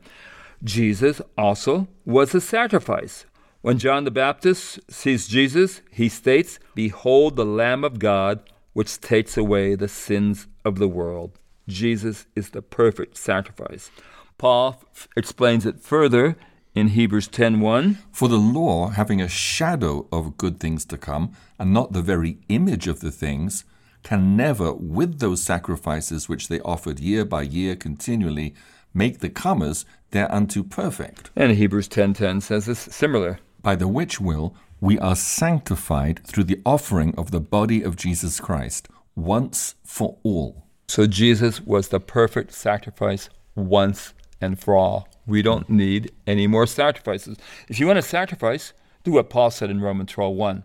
Jesus 0.63 1.23
also 1.39 1.89
was 2.05 2.35
a 2.35 2.41
sacrifice. 2.41 3.25
When 3.63 3.79
John 3.79 4.05
the 4.05 4.11
Baptist 4.11 4.81
sees 4.91 5.29
Jesus, 5.29 5.83
he 5.91 6.09
states, 6.09 6.59
Behold 6.75 7.37
the 7.37 7.45
Lamb 7.45 7.85
of 7.85 7.99
God, 7.99 8.41
which 8.73 9.01
takes 9.01 9.37
away 9.37 9.75
the 9.75 9.89
sins 9.89 10.47
of 10.65 10.79
the 10.79 10.89
world. 10.89 11.39
Jesus 11.69 12.27
is 12.35 12.51
the 12.51 12.63
perfect 12.63 13.17
sacrifice. 13.17 13.91
Paul 14.39 14.83
f- 14.95 15.09
explains 15.17 15.67
it 15.67 15.81
further 15.81 16.37
in 16.75 16.89
Hebrews 16.89 17.29
10:1. 17.29 17.99
For 18.13 18.29
the 18.29 18.39
law, 18.39 18.89
having 18.89 19.21
a 19.21 19.29
shadow 19.29 20.07
of 20.13 20.37
good 20.37 20.61
things 20.61 20.85
to 20.87 20.97
come, 20.97 21.33
and 21.59 21.73
not 21.73 21.93
the 21.93 22.03
very 22.03 22.39
image 22.49 22.87
of 22.87 23.01
the 23.01 23.11
things, 23.11 23.65
can 24.03 24.37
never, 24.37 24.73
with 24.73 25.19
those 25.19 25.43
sacrifices 25.43 26.29
which 26.29 26.49
they 26.49 26.61
offered 26.61 27.01
year 27.01 27.25
by 27.25 27.43
year 27.43 27.77
continually, 27.77 28.55
make 28.95 29.19
the 29.19 29.29
comers 29.29 29.85
thereunto 30.11 30.63
perfect. 30.63 31.31
And 31.37 31.53
Hebrews 31.53 31.89
10:10 31.89 32.41
says 32.41 32.67
this 32.67 32.79
similar. 32.79 33.39
By 33.63 33.77
the 33.77 33.89
which 33.89 34.21
will 34.21 34.55
we 34.81 34.99
are 34.99 35.17
sanctified 35.17 36.21
through 36.25 36.45
the 36.45 36.61
offering 36.65 37.15
of 37.17 37.31
the 37.31 37.41
body 37.41 37.83
of 37.83 37.97
Jesus 37.97 38.41
Christ, 38.41 38.89
once 39.15 39.75
for 39.85 40.17
all. 40.23 40.65
So 40.89 41.07
Jesus 41.07 41.61
was 41.61 41.89
the 41.89 42.01
perfect 42.01 42.53
sacrifice 42.55 43.29
once 43.55 44.15
and 44.41 44.59
for 44.59 44.75
all. 44.75 45.07
We 45.27 45.43
don't 45.43 45.69
need 45.69 46.13
any 46.27 46.47
more 46.47 46.67
sacrifices. 46.67 47.37
If 47.69 47.79
you 47.79 47.87
want 47.87 47.99
to 47.99 48.03
sacrifice, 48.03 48.73
do 49.05 49.13
what 49.13 49.31
Paul 49.31 49.51
said 49.51 49.71
in 49.71 49.81
Romans 49.81 50.11
12:1. 50.13 50.65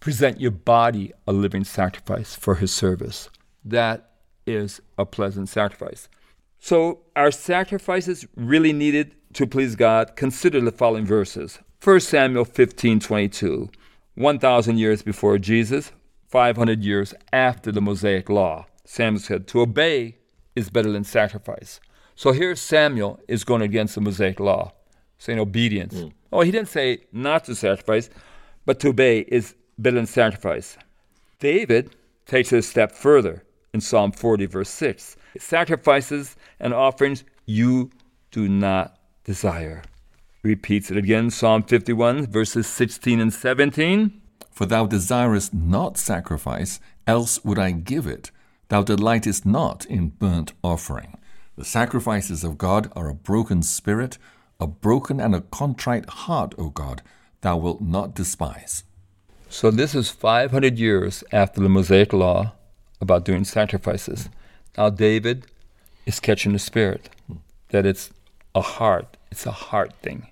Present 0.00 0.40
your 0.40 0.50
body 0.50 1.12
a 1.26 1.32
living 1.32 1.64
sacrifice 1.64 2.34
for 2.34 2.56
his 2.56 2.72
service. 2.72 3.28
That 3.64 4.10
is 4.46 4.80
a 4.96 5.04
pleasant 5.04 5.48
sacrifice. 5.48 6.08
So, 6.60 7.00
are 7.14 7.30
sacrifices 7.30 8.26
really 8.34 8.72
needed 8.72 9.14
to 9.34 9.46
please 9.46 9.76
God? 9.76 10.16
Consider 10.16 10.60
the 10.60 10.72
following 10.72 11.04
verses. 11.04 11.58
1 11.80 12.00
Samuel 12.00 12.44
15:22. 12.44 13.70
1000 14.14 14.78
years 14.78 15.02
before 15.02 15.38
Jesus, 15.38 15.92
500 16.26 16.82
years 16.82 17.14
after 17.32 17.70
the 17.70 17.80
Mosaic 17.80 18.28
law. 18.28 18.66
Samuel 18.84 19.20
said, 19.20 19.46
"To 19.48 19.60
obey 19.60 20.16
is 20.56 20.70
better 20.70 20.90
than 20.90 21.04
sacrifice." 21.04 21.78
So 22.18 22.32
here 22.32 22.56
Samuel 22.56 23.20
is 23.28 23.44
going 23.44 23.62
against 23.62 23.94
the 23.94 24.00
Mosaic 24.00 24.40
law, 24.40 24.72
saying 25.18 25.38
obedience. 25.38 25.96
Hmm. 25.96 26.08
Oh, 26.32 26.40
he 26.40 26.50
didn't 26.50 26.68
say 26.68 27.04
not 27.12 27.44
to 27.44 27.54
sacrifice, 27.54 28.10
but 28.66 28.80
to 28.80 28.88
obey 28.88 29.20
is 29.20 29.54
better 29.78 29.94
than 29.94 30.06
sacrifice. 30.06 30.76
David 31.38 31.94
takes 32.26 32.52
it 32.52 32.58
a 32.58 32.62
step 32.62 32.90
further 32.90 33.44
in 33.72 33.80
Psalm 33.80 34.10
40, 34.10 34.46
verse 34.46 34.68
6. 34.68 35.16
Sacrifices 35.38 36.34
and 36.58 36.74
offerings 36.74 37.22
you 37.46 37.88
do 38.32 38.48
not 38.48 38.98
desire. 39.22 39.84
Repeats 40.42 40.90
it 40.90 40.96
again, 40.96 41.30
Psalm 41.30 41.62
51, 41.62 42.26
verses 42.26 42.66
16 42.66 43.20
and 43.20 43.32
17. 43.32 44.20
For 44.50 44.66
thou 44.66 44.86
desirest 44.86 45.54
not 45.54 45.96
sacrifice, 45.96 46.80
else 47.06 47.44
would 47.44 47.60
I 47.60 47.70
give 47.70 48.08
it. 48.08 48.32
Thou 48.70 48.82
delightest 48.82 49.46
not 49.46 49.86
in 49.86 50.08
burnt 50.08 50.52
offering. 50.64 51.14
The 51.58 51.64
sacrifices 51.64 52.44
of 52.44 52.56
God 52.56 52.88
are 52.94 53.08
a 53.08 53.14
broken 53.16 53.64
spirit, 53.64 54.16
a 54.60 54.68
broken 54.68 55.18
and 55.18 55.34
a 55.34 55.40
contrite 55.40 56.08
heart, 56.08 56.54
O 56.56 56.70
God, 56.70 57.02
thou 57.40 57.56
wilt 57.56 57.80
not 57.80 58.14
despise. 58.14 58.84
So 59.48 59.72
this 59.72 59.92
is 59.92 60.08
500 60.08 60.78
years 60.78 61.24
after 61.32 61.60
the 61.60 61.68
Mosaic 61.68 62.12
law 62.12 62.52
about 63.00 63.24
doing 63.24 63.42
sacrifices. 63.42 64.28
Now 64.76 64.90
David 64.90 65.48
is 66.06 66.20
catching 66.20 66.52
the 66.52 66.60
spirit 66.60 67.10
that 67.70 67.84
it's 67.84 68.10
a 68.54 68.60
heart, 68.60 69.16
it's 69.32 69.44
a 69.44 69.50
heart 69.50 69.92
thing. 69.94 70.28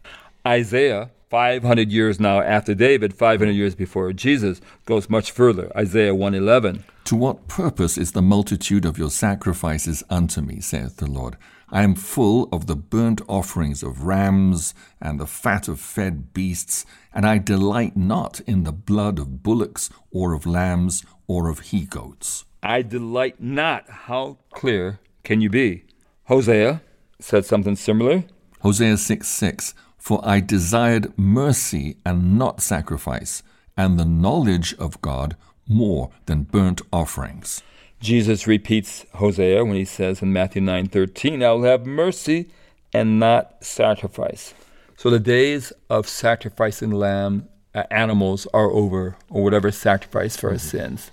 Isaiah, 0.47 1.11
500 1.28 1.90
years 1.90 2.21
now 2.21 2.40
after 2.40 2.73
David, 2.75 3.12
500 3.12 3.50
years 3.50 3.75
before 3.75 4.12
Jesus, 4.12 4.61
goes 4.85 5.11
much 5.11 5.33
further. 5.33 5.73
Isaiah 5.76 6.14
111. 6.14 6.85
To 7.06 7.16
what 7.16 7.49
purpose 7.49 7.99
is 7.99 8.12
the 8.12 8.23
multitude 8.23 8.85
of 8.85 8.97
your 8.97 9.11
sacrifices 9.11 10.04
unto 10.09 10.40
me, 10.40 10.61
saith 10.61 10.99
the 10.99 11.11
Lord? 11.11 11.37
I 11.68 11.83
am 11.83 11.97
full 11.97 12.49
of 12.52 12.66
the 12.66 12.76
burnt 12.76 13.23
offerings 13.26 13.83
of 13.83 14.04
rams 14.04 14.73
and 15.00 15.18
the 15.18 15.26
fat 15.26 15.66
of 15.66 15.80
fed 15.80 16.33
beasts, 16.33 16.87
and 17.12 17.26
I 17.26 17.38
delight 17.38 17.97
not 17.97 18.40
in 18.47 18.62
the 18.62 18.73
blood 18.73 19.18
of 19.18 19.42
bullocks 19.42 19.90
or 20.12 20.33
of 20.33 20.47
lambs 20.47 21.04
or 21.26 21.49
of 21.49 21.59
he 21.59 21.87
goats. 21.87 22.45
I 22.62 22.83
delight 22.83 23.40
not. 23.40 23.88
How 23.88 24.38
clear 24.50 25.00
can 25.25 25.40
you 25.40 25.50
be? 25.50 25.85
Hosea 26.25 26.83
said 27.18 27.45
something 27.45 27.75
similar. 27.75 28.25
Hosea 28.61 28.97
6 28.97 29.26
6 29.26 29.75
For 30.06 30.20
I 30.22 30.38
desired 30.38 31.18
mercy 31.18 31.96
and 32.04 32.38
not 32.38 32.60
sacrifice, 32.60 33.42
and 33.76 33.98
the 33.98 34.04
knowledge 34.04 34.72
of 34.75 35.02
God 35.02 35.34
more 35.66 36.10
than 36.26 36.44
burnt 36.44 36.80
offerings. 36.92 37.60
Jesus 37.98 38.46
repeats 38.46 39.04
Hosea 39.14 39.64
when 39.64 39.75
he 39.75 39.84
says 39.84 40.22
in 40.22 40.32
Matthew 40.32 40.62
9:13, 40.62 41.42
"I 41.42 41.50
will 41.50 41.64
have 41.64 41.86
mercy 41.86 42.48
and 42.92 43.18
not 43.18 43.56
sacrifice." 43.64 44.54
So 44.96 45.10
the 45.10 45.18
days 45.18 45.72
of 45.90 46.06
sacrificing 46.08 46.92
lamb 46.92 47.48
uh, 47.75 47.82
animals 47.90 48.46
are 48.54 48.70
over, 48.70 49.16
or 49.28 49.42
whatever 49.42 49.72
sacrifice 49.72 50.36
for 50.36 50.50
our 50.50 50.58
sins. 50.58 51.10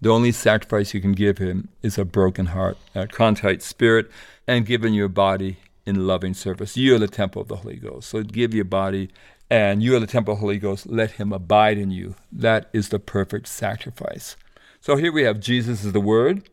The 0.00 0.10
only 0.10 0.32
sacrifice 0.32 0.94
you 0.94 1.00
can 1.00 1.12
give 1.12 1.38
him 1.38 1.68
is 1.80 1.96
a 1.96 2.04
broken 2.04 2.46
heart, 2.46 2.76
a 2.92 3.06
contrite 3.06 3.62
spirit, 3.62 4.10
and 4.48 4.66
giving 4.66 4.94
your 4.94 5.08
body 5.08 5.58
in 5.86 6.06
loving 6.06 6.34
service. 6.34 6.76
You 6.76 6.96
are 6.96 6.98
the 6.98 7.08
temple 7.08 7.40
of 7.40 7.48
the 7.48 7.56
Holy 7.56 7.76
Ghost. 7.76 8.08
So 8.10 8.22
give 8.22 8.52
your 8.52 8.64
body, 8.64 9.10
and 9.48 9.82
you 9.82 9.96
are 9.96 10.00
the 10.00 10.06
temple 10.06 10.34
of 10.34 10.38
the 10.38 10.42
Holy 10.42 10.58
Ghost. 10.58 10.86
Let 10.86 11.12
him 11.12 11.32
abide 11.32 11.78
in 11.78 11.90
you. 11.90 12.16
That 12.32 12.68
is 12.72 12.88
the 12.88 12.98
perfect 12.98 13.46
sacrifice. 13.46 14.36
So 14.80 14.96
here 14.96 15.12
we 15.12 15.22
have 15.22 15.40
Jesus 15.40 15.84
is 15.84 15.92
the 15.92 16.00
Word, 16.00 16.48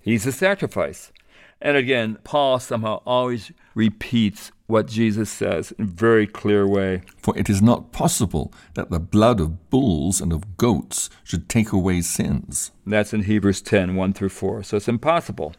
He's 0.00 0.24
the 0.24 0.32
sacrifice. 0.32 1.12
And 1.60 1.76
again, 1.76 2.18
Paul 2.22 2.60
somehow 2.60 3.02
always 3.06 3.50
repeats 3.74 4.52
what 4.66 4.86
Jesus 4.86 5.30
says 5.30 5.72
in 5.72 5.84
a 5.84 5.88
very 5.88 6.26
clear 6.26 6.66
way. 6.66 7.02
For 7.18 7.36
it 7.36 7.48
is 7.48 7.62
not 7.62 7.92
possible 7.92 8.52
that 8.74 8.90
the 8.90 9.00
blood 9.00 9.40
of 9.40 9.70
bulls 9.70 10.20
and 10.20 10.32
of 10.32 10.56
goats 10.56 11.08
should 11.24 11.48
take 11.48 11.72
away 11.72 12.02
sins. 12.02 12.72
That's 12.86 13.12
in 13.12 13.22
Hebrews 13.22 13.62
10 13.62 13.96
1 13.96 14.12
through 14.12 14.28
4. 14.28 14.62
So 14.62 14.76
it's 14.76 14.88
impossible. 14.88 15.54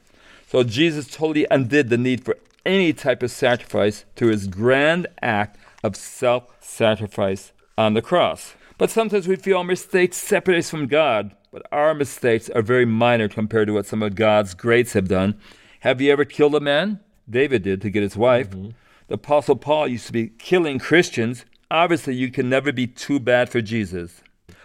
So 0.48 0.63
Jesus 0.63 1.07
totally 1.07 1.48
undid 1.51 1.89
the 1.89 1.98
need 1.98 2.24
for 2.24 2.38
any 2.67 2.93
type 2.93 3.24
of 3.24 3.31
sacrifice 3.31 4.05
through 4.15 4.29
his 4.29 4.47
grand 4.47 5.07
act 5.21 5.57
of 5.83 5.95
self 5.95 6.55
sacrifice 6.59 7.51
on 7.77 7.93
the 7.93 8.01
cross. 8.01 8.53
But 8.77 8.91
sometimes 8.91 9.27
we 9.27 9.38
feel 9.38 9.57
our 9.57 9.63
mistakes 9.63 10.17
separate 10.17 10.59
us 10.59 10.69
from 10.69 10.86
God, 10.86 11.36
but 11.51 11.65
our 11.71 11.95
mistakes 11.95 12.50
are 12.50 12.62
very 12.62 12.86
minor 12.86 13.27
compared 13.27 13.67
to 13.67 13.74
what 13.74 13.88
some 13.88 14.03
of 14.03 14.13
God's 14.13 14.53
greats 14.53 14.93
have 14.93 15.07
done. 15.07 15.39
Have 15.79 16.01
you 16.01 16.12
ever 16.12 16.25
killed 16.25 16.53
a 16.53 16.59
man? 16.59 17.00
David 17.27 17.63
did 17.63 17.81
to 17.81 17.89
get 17.89 18.03
his 18.03 18.17
wife. 18.17 18.51
Mm-hmm. 18.51 18.69
The 19.07 19.15
Apostle 19.15 19.55
Paul 19.55 19.88
used 19.88 20.07
to 20.07 20.13
be 20.13 20.27
killing 20.27 20.79
Christians. 20.79 21.45
Obviously, 21.71 22.15
you 22.15 22.29
can 22.29 22.50
never 22.50 22.71
be 22.71 22.88
too 22.88 23.19
bad 23.19 23.50
for 23.50 23.62
Jesus. 23.62 24.21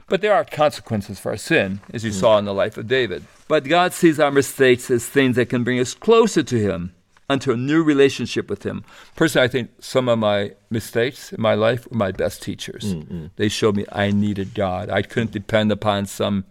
But 0.09 0.21
there 0.21 0.35
are 0.35 0.45
consequences 0.45 1.19
for 1.19 1.31
our 1.31 1.37
sin, 1.37 1.81
as 1.93 2.05
you 2.05 2.11
mm-hmm. 2.11 2.21
saw 2.21 2.39
in 2.39 2.45
the 2.45 2.53
life 2.53 2.77
of 2.77 2.89
David. 2.89 3.25
But 3.49 3.65
God 3.65 3.93
sees 3.93 4.21
our 4.21 4.31
mistakes 4.31 4.91
as 4.91 5.07
things 5.07 5.37
that 5.37 5.49
can 5.49 5.65
bring 5.65 5.81
us 5.81 5.95
closer 5.95 6.43
to 6.43 6.59
Him, 6.59 6.93
unto 7.29 7.53
a 7.53 7.57
new 7.57 7.83
relationship 7.83 8.51
with 8.51 8.65
Him. 8.65 8.85
Personally, 9.17 9.45
I 9.45 9.49
think 9.49 9.71
some 9.81 10.09
of 10.09 10.19
my 10.19 10.53
mistakes 10.71 11.33
in 11.33 11.41
my 11.41 11.55
life 11.55 11.89
were 11.91 11.97
my 11.97 12.13
best 12.13 12.43
teachers. 12.43 12.95
Mm, 12.95 13.05
mm. 13.05 13.31
They 13.37 13.49
showed 13.49 13.77
me 13.77 13.87
I 13.91 14.11
needed 14.11 14.55
God. 14.55 14.91
I 14.91 15.03
couldn't 15.03 15.33
depend 15.33 15.73
upon 15.73 16.07
some 16.07 16.45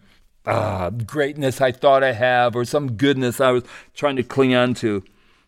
uh, 0.45 0.89
greatness 0.89 1.61
I 1.61 1.71
thought 1.71 2.03
I 2.03 2.13
have 2.13 2.55
or 2.55 2.65
some 2.65 2.93
goodness 2.93 3.39
I 3.39 3.51
was 3.51 3.63
trying 3.93 4.15
to 4.15 4.23
cling 4.23 4.55
on 4.55 4.73
to. 4.75 5.03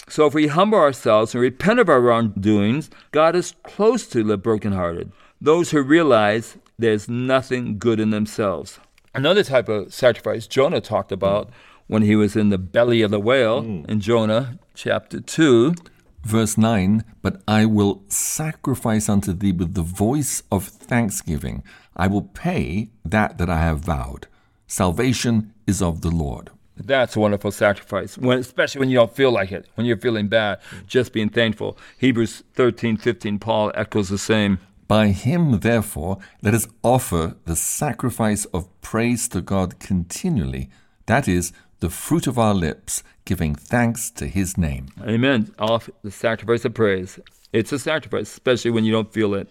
So 0.10 0.28
if 0.28 0.34
we 0.34 0.48
humble 0.48 0.78
ourselves 0.78 1.34
and 1.34 1.42
repent 1.42 1.80
of 1.80 1.90
our 1.90 2.02
wrongdoings, 2.02 2.90
God 3.12 3.36
is 3.36 3.56
close 3.64 4.06
to 4.08 4.24
the 4.24 4.38
brokenhearted, 4.38 5.12
those 5.40 5.72
who 5.72 5.82
realize 5.82 6.58
there's 6.78 7.08
nothing 7.08 7.78
good 7.78 8.00
in 8.00 8.10
themselves. 8.10 8.80
Another 9.16 9.44
type 9.44 9.70
of 9.70 9.94
sacrifice 9.94 10.48
Jonah 10.48 10.82
talked 10.82 11.12
about 11.12 11.50
when 11.88 12.02
he 12.02 12.16
was 12.16 12.36
in 12.36 12.50
the 12.50 12.58
belly 12.58 13.02
of 13.02 13.12
the 13.12 13.20
whale 13.20 13.64
mm. 13.64 13.90
in 13.90 14.00
Jonah 14.00 14.60
chapter 14.74 15.20
2. 15.20 15.76
Verse 16.24 16.58
9 16.58 17.04
But 17.22 17.42
I 17.48 17.66
will 17.66 18.04
sacrifice 18.08 19.10
unto 19.10 19.34
thee 19.34 19.52
with 19.52 19.74
the 19.74 19.82
voice 19.82 20.44
of 20.52 20.68
thanksgiving. 20.68 21.64
I 21.96 22.08
will 22.08 22.24
pay 22.24 22.90
that 23.04 23.38
that 23.38 23.50
I 23.50 23.60
have 23.60 23.80
vowed. 23.80 24.28
Salvation 24.68 25.54
is 25.68 25.82
of 25.82 26.02
the 26.02 26.10
Lord. 26.10 26.50
That's 26.76 27.16
a 27.16 27.20
wonderful 27.20 27.52
sacrifice, 27.52 28.18
when, 28.18 28.40
especially 28.40 28.80
when 28.80 28.90
you 28.90 28.98
don't 28.98 29.16
feel 29.16 29.32
like 29.32 29.52
it, 29.52 29.68
when 29.76 29.86
you're 29.86 29.98
feeling 29.98 30.28
bad, 30.28 30.60
just 30.88 31.14
being 31.14 31.30
thankful. 31.30 31.78
Hebrews 32.00 32.44
13, 32.56 32.98
15, 32.98 33.38
Paul 33.38 33.72
echoes 33.76 34.10
the 34.10 34.18
same. 34.18 34.58
By 34.88 35.08
him, 35.10 35.60
therefore, 35.60 36.18
let 36.42 36.54
us 36.54 36.68
offer 36.84 37.36
the 37.46 37.56
sacrifice 37.56 38.46
of 38.46 38.68
praise 38.82 39.28
to 39.30 39.42
God 39.42 39.80
continually, 39.80 40.70
that 41.06 41.28
is, 41.28 41.54
the 41.84 41.90
fruit 41.90 42.28
of 42.28 42.40
our 42.40 42.54
lips, 42.54 43.04
giving 43.26 43.54
thanks 43.54 44.10
to 44.10 44.26
his 44.26 44.58
name. 44.58 44.88
Amen. 45.02 45.54
Off 45.60 45.90
the 46.02 46.12
sacrifice 46.12 46.64
of 46.64 46.74
praise. 46.74 47.20
It's 47.52 47.74
a 47.74 47.78
sacrifice, 47.78 48.32
especially 48.32 48.72
when 48.72 48.86
you 48.86 48.94
don't 48.94 49.12
feel 49.12 49.34
it. 49.34 49.50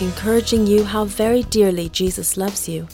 encouraging 0.00 0.66
you 0.66 0.82
how 0.82 1.04
very 1.04 1.44
dearly 1.44 1.88
Jesus 1.90 2.36
loves 2.36 2.68
you. 2.68 2.88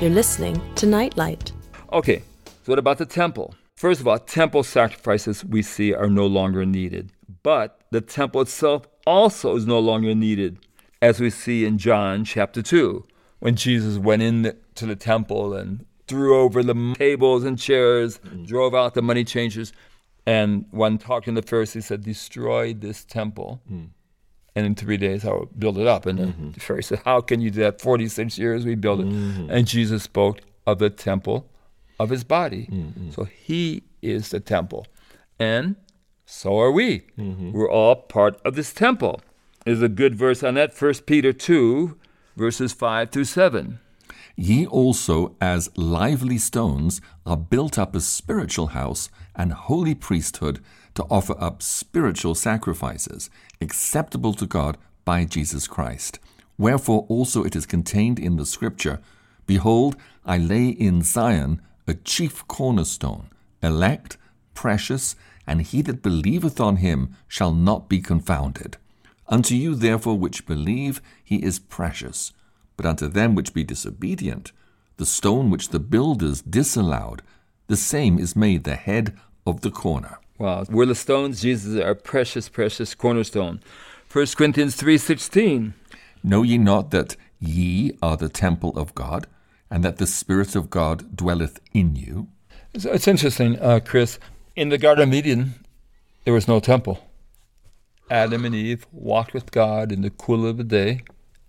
You're 0.00 0.08
listening 0.08 0.58
to 0.76 0.86
Nightlight. 0.86 1.52
Okay, 1.92 2.22
so 2.46 2.72
what 2.72 2.78
about 2.78 2.96
the 2.96 3.04
temple? 3.04 3.54
First 3.76 4.00
of 4.00 4.08
all, 4.08 4.18
temple 4.18 4.62
sacrifices 4.62 5.44
we 5.44 5.60
see 5.60 5.92
are 5.92 6.08
no 6.08 6.26
longer 6.26 6.64
needed, 6.64 7.12
but 7.42 7.82
the 7.90 8.00
temple 8.00 8.40
itself 8.40 8.88
also 9.06 9.56
is 9.56 9.66
no 9.66 9.78
longer 9.78 10.14
needed, 10.14 10.56
as 11.02 11.20
we 11.20 11.28
see 11.28 11.66
in 11.66 11.76
John 11.76 12.24
chapter 12.24 12.62
2, 12.62 13.04
when 13.40 13.56
Jesus 13.56 13.98
went 13.98 14.22
into 14.22 14.86
the 14.86 14.96
temple 14.96 15.52
and 15.52 15.84
threw 16.06 16.38
over 16.38 16.62
the 16.62 16.94
tables 16.98 17.44
and 17.44 17.58
chairs, 17.58 18.18
mm-hmm. 18.18 18.44
drove 18.44 18.74
out 18.74 18.94
the 18.94 19.02
money 19.02 19.24
changers, 19.24 19.72
and 20.26 20.66
when 20.70 20.98
talking 20.98 21.34
to 21.34 21.40
the 21.40 21.46
Pharisees, 21.46 21.86
said, 21.86 22.02
Destroy 22.02 22.72
this 22.72 23.04
temple. 23.04 23.60
Mm. 23.70 23.88
And 24.56 24.66
in 24.66 24.74
three 24.74 24.96
days, 24.96 25.24
I 25.24 25.30
will 25.30 25.50
build 25.58 25.78
it 25.78 25.86
up. 25.86 26.06
And 26.06 26.18
the 26.18 26.26
mm-hmm. 26.26 26.50
Pharisee 26.50 26.84
said, 26.84 27.02
How 27.04 27.20
can 27.20 27.40
you 27.40 27.50
do 27.50 27.60
that? 27.60 27.80
46 27.80 28.38
years 28.38 28.64
we 28.64 28.74
build 28.74 29.00
it. 29.00 29.06
Mm-hmm. 29.06 29.50
And 29.50 29.66
Jesus 29.66 30.02
spoke 30.02 30.40
of 30.66 30.78
the 30.78 30.90
temple 30.90 31.50
of 32.00 32.10
his 32.10 32.24
body. 32.24 32.68
So 33.10 33.24
he 33.24 33.82
is 34.00 34.30
the 34.30 34.40
temple. 34.40 34.86
And 35.38 35.76
so 36.24 36.58
are 36.58 36.70
we. 36.72 37.02
We're 37.52 37.70
all 37.70 37.96
part 37.96 38.40
of 38.44 38.54
this 38.54 38.72
temple. 38.72 39.20
There's 39.64 39.82
a 39.82 39.88
good 39.88 40.14
verse 40.14 40.42
on 40.42 40.54
that, 40.54 40.80
1 40.80 40.94
Peter 41.06 41.32
2, 41.32 41.98
verses 42.36 42.72
5 42.72 43.10
through 43.10 43.24
7. 43.24 43.78
Ye 44.36 44.66
also, 44.66 45.36
as 45.40 45.70
lively 45.76 46.38
stones, 46.38 47.00
are 47.24 47.36
built 47.36 47.78
up 47.78 47.94
a 47.94 48.00
spiritual 48.00 48.68
house 48.68 49.08
and 49.34 49.52
holy 49.52 49.94
priesthood 49.94 50.60
to 50.94 51.04
offer 51.04 51.36
up 51.38 51.62
spiritual 51.62 52.34
sacrifices, 52.34 53.30
acceptable 53.60 54.34
to 54.34 54.46
God 54.46 54.76
by 55.04 55.24
Jesus 55.24 55.68
Christ. 55.68 56.18
Wherefore 56.58 57.06
also 57.08 57.44
it 57.44 57.54
is 57.54 57.66
contained 57.66 58.18
in 58.18 58.36
the 58.36 58.46
Scripture 58.46 59.00
Behold, 59.46 59.96
I 60.24 60.38
lay 60.38 60.68
in 60.68 61.02
Zion 61.02 61.60
a 61.86 61.94
chief 61.94 62.46
cornerstone, 62.48 63.28
elect, 63.62 64.16
precious, 64.54 65.16
and 65.46 65.60
he 65.60 65.82
that 65.82 66.02
believeth 66.02 66.60
on 66.60 66.76
him 66.76 67.14
shall 67.28 67.52
not 67.52 67.88
be 67.88 68.00
confounded. 68.00 68.78
Unto 69.28 69.54
you 69.54 69.74
therefore 69.74 70.18
which 70.18 70.46
believe, 70.46 71.02
he 71.22 71.36
is 71.36 71.58
precious. 71.58 72.32
But 72.76 72.86
unto 72.86 73.08
them 73.08 73.34
which 73.34 73.54
be 73.54 73.64
disobedient, 73.64 74.52
the 74.96 75.06
stone 75.06 75.50
which 75.50 75.70
the 75.70 75.80
builders 75.80 76.42
disallowed, 76.42 77.22
the 77.66 77.76
same 77.76 78.18
is 78.18 78.36
made 78.36 78.64
the 78.64 78.76
head 78.76 79.16
of 79.46 79.60
the 79.62 79.70
corner. 79.70 80.18
Wow. 80.38 80.64
We're 80.68 80.86
the 80.86 80.94
stones, 80.94 81.42
Jesus 81.42 81.74
is 81.74 81.80
our 81.80 81.94
precious, 81.94 82.48
precious 82.48 82.94
cornerstone. 82.94 83.60
1 84.12 84.26
Corinthians 84.36 84.76
3.16. 84.76 85.72
Know 86.22 86.42
ye 86.42 86.58
not 86.58 86.90
that 86.90 87.16
ye 87.38 87.96
are 88.02 88.16
the 88.16 88.28
temple 88.28 88.76
of 88.76 88.94
God, 88.94 89.26
and 89.70 89.84
that 89.84 89.98
the 89.98 90.06
Spirit 90.06 90.56
of 90.56 90.70
God 90.70 91.16
dwelleth 91.16 91.60
in 91.72 91.96
you? 91.96 92.28
It's, 92.72 92.84
it's 92.84 93.08
interesting, 93.08 93.58
uh, 93.60 93.80
Chris. 93.84 94.18
In 94.56 94.68
the 94.68 94.78
Garden 94.78 95.08
of 95.08 95.14
Eden, 95.14 95.54
there 96.24 96.34
was 96.34 96.48
no 96.48 96.60
temple. 96.60 97.08
Adam 98.10 98.44
and 98.44 98.54
Eve 98.54 98.86
walked 98.92 99.34
with 99.34 99.50
God 99.50 99.90
in 99.90 100.02
the 100.02 100.10
cool 100.10 100.46
of 100.46 100.56
the 100.56 100.64
day 100.64 101.02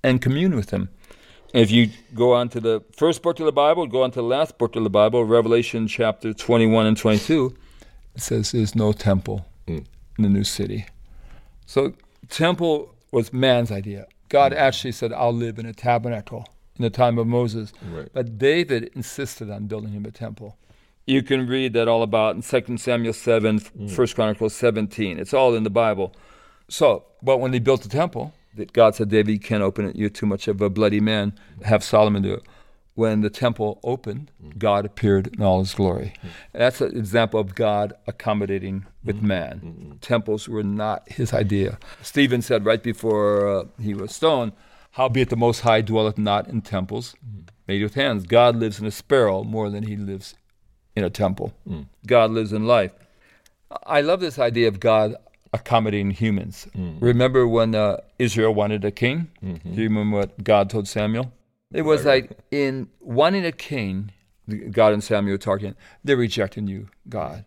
and 0.03 0.21
communed 0.21 0.55
with 0.55 0.71
Him. 0.71 0.89
If 1.55 1.71
you 1.71 1.89
go 2.13 2.33
on 2.33 2.49
to 2.49 2.59
the 2.59 2.83
first 2.91 3.21
book 3.21 3.39
of 3.39 3.45
the 3.45 3.51
Bible, 3.53 3.87
go 3.87 4.03
on 4.03 4.11
to 4.11 4.15
the 4.15 4.27
last 4.27 4.57
book 4.57 4.75
of 4.75 4.83
the 4.83 4.89
Bible, 4.89 5.23
Revelation 5.23 5.87
chapter 5.87 6.33
21 6.33 6.85
and 6.85 6.97
22, 6.97 7.55
it 8.13 8.21
says 8.21 8.51
there's 8.51 8.75
no 8.75 8.91
temple 8.91 9.45
mm. 9.65 9.85
in 10.17 10.23
the 10.23 10.27
new 10.27 10.43
city. 10.43 10.85
So, 11.65 11.93
temple 12.27 12.93
was 13.11 13.31
man's 13.31 13.71
idea. 13.71 14.05
God 14.27 14.51
mm. 14.51 14.57
actually 14.57 14.91
said, 14.91 15.13
I'll 15.13 15.31
live 15.31 15.57
in 15.57 15.65
a 15.65 15.71
tabernacle 15.71 16.45
in 16.77 16.83
the 16.83 16.89
time 16.89 17.17
of 17.17 17.25
Moses. 17.25 17.71
Right. 17.89 18.09
But 18.11 18.37
David 18.37 18.91
insisted 18.93 19.49
on 19.49 19.67
building 19.67 19.93
him 19.93 20.03
a 20.03 20.11
temple. 20.11 20.57
You 21.05 21.23
can 21.23 21.47
read 21.47 21.71
that 21.71 21.87
all 21.87 22.03
about 22.03 22.35
in 22.35 22.41
2 22.41 22.77
Samuel 22.77 23.13
7, 23.13 23.61
mm. 23.61 23.97
1 23.97 24.07
Chronicles 24.07 24.53
17. 24.55 25.17
It's 25.19 25.33
all 25.33 25.55
in 25.55 25.63
the 25.63 25.69
Bible. 25.69 26.13
So, 26.67 27.05
but 27.23 27.37
when 27.37 27.51
they 27.51 27.59
built 27.59 27.81
the 27.81 27.87
temple, 27.87 28.33
that 28.55 28.73
God 28.73 28.95
said, 28.95 29.09
David, 29.09 29.31
you 29.31 29.39
can't 29.39 29.63
open 29.63 29.85
it. 29.85 29.95
You're 29.95 30.09
too 30.09 30.25
much 30.25 30.47
of 30.47 30.61
a 30.61 30.69
bloody 30.69 30.99
man. 30.99 31.33
Have 31.63 31.83
Solomon 31.83 32.23
do 32.23 32.33
it. 32.33 32.43
When 32.93 33.19
the 33.21 33.29
temple 33.29 33.79
opened, 33.83 34.31
mm. 34.41 34.57
God 34.57 34.85
appeared 34.85 35.35
in 35.35 35.43
all 35.43 35.59
his 35.59 35.73
glory. 35.73 36.13
Mm. 36.23 36.29
That's 36.53 36.79
an 36.79 36.97
example 36.97 37.41
of 37.41 37.53
God 37.53 37.93
accommodating 38.07 38.85
with 39.03 39.17
mm. 39.17 39.23
man. 39.23 39.97
Temples 39.99 40.47
were 40.47 40.63
not 40.63 41.09
his 41.09 41.33
idea. 41.33 41.77
Stephen 42.01 42.41
said 42.41 42.65
right 42.65 42.81
before 42.81 43.49
uh, 43.49 43.63
he 43.81 43.93
was 43.93 44.15
stoned, 44.15 44.53
Howbeit 44.91 45.29
the 45.29 45.35
Most 45.35 45.59
High 45.61 45.81
dwelleth 45.81 46.17
not 46.17 46.47
in 46.47 46.61
temples 46.61 47.15
made 47.67 47.83
with 47.83 47.95
hands. 47.95 48.25
God 48.25 48.55
lives 48.55 48.79
in 48.79 48.85
a 48.85 48.91
sparrow 48.91 49.43
more 49.43 49.69
than 49.69 49.83
he 49.83 49.97
lives 49.97 50.35
in 50.95 51.03
a 51.03 51.09
temple. 51.09 51.53
God 52.07 52.31
lives 52.31 52.53
in 52.53 52.65
life. 52.65 52.91
I 53.85 53.99
love 54.01 54.21
this 54.21 54.39
idea 54.39 54.69
of 54.69 54.79
God 54.79 55.15
accommodating 55.55 56.11
humans. 56.11 56.67
Mm-hmm. 56.77 57.03
Remember 57.03 57.47
when 57.47 57.73
uh, 57.75 58.01
Israel 58.19 58.53
wanted 58.53 58.85
a 58.85 58.91
king? 58.91 59.29
Mm-hmm. 59.43 59.73
Do 59.75 59.81
you 59.81 59.89
remember 59.89 60.17
what 60.17 60.43
God 60.43 60.69
told 60.69 60.87
Samuel? 60.87 61.31
It 61.73 61.81
was 61.81 62.05
like 62.05 62.37
in 62.51 62.87
wanting 62.99 63.45
a 63.45 63.51
king, 63.51 64.11
God 64.71 64.93
and 64.93 65.03
Samuel 65.03 65.37
talking, 65.37 65.75
they're 66.03 66.17
rejecting 66.17 66.67
you, 66.67 66.87
God. 67.09 67.45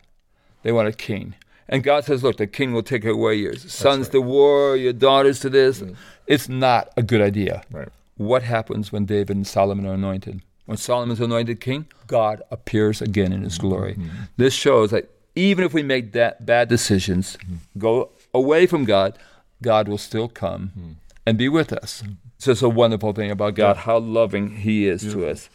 They 0.63 0.71
want 0.71 0.87
a 0.87 0.91
king. 0.91 1.35
And 1.69 1.83
God 1.83 2.03
says, 2.03 2.23
look, 2.23 2.37
the 2.37 2.47
king 2.47 2.73
will 2.73 2.83
take 2.83 3.05
away 3.05 3.35
your 3.35 3.55
sons 3.55 4.09
to 4.09 4.21
war, 4.21 4.75
your 4.75 4.93
daughters 4.93 5.39
to 5.41 5.49
this. 5.49 5.79
Mm-hmm. 5.79 5.93
It's 6.27 6.49
not 6.49 6.91
a 6.97 7.03
good 7.03 7.21
idea. 7.21 7.63
Right. 7.71 7.89
What 8.17 8.43
happens 8.43 8.91
when 8.91 9.05
David 9.05 9.37
and 9.37 9.47
Solomon 9.47 9.85
are 9.85 9.93
anointed? 9.93 10.41
When 10.65 10.77
Solomon's 10.77 11.21
anointed 11.21 11.61
king, 11.61 11.87
God 12.05 12.41
appears 12.51 13.01
again 13.01 13.31
in 13.31 13.43
his 13.43 13.57
glory. 13.57 13.97
This 14.37 14.53
shows 14.53 14.91
that 14.91 15.09
even 15.35 15.63
if 15.63 15.73
we 15.73 15.83
make 15.83 16.11
that 16.13 16.45
bad 16.45 16.69
decisions, 16.69 17.37
hmm. 17.45 17.55
go 17.77 18.09
away 18.33 18.65
from 18.65 18.85
God, 18.85 19.17
God 19.61 19.87
will 19.87 19.97
still 19.97 20.27
come 20.27 20.69
hmm. 20.69 20.91
and 21.25 21.37
be 21.37 21.49
with 21.49 21.73
us. 21.73 22.01
Hmm. 22.01 22.13
So 22.37 22.51
it's 22.51 22.61
a 22.61 22.69
wonderful 22.69 23.13
thing 23.13 23.31
about 23.31 23.55
God, 23.55 23.77
how 23.77 23.97
loving 23.97 24.57
He 24.57 24.87
is 24.87 25.01
to 25.13 25.27
us. 25.27 25.49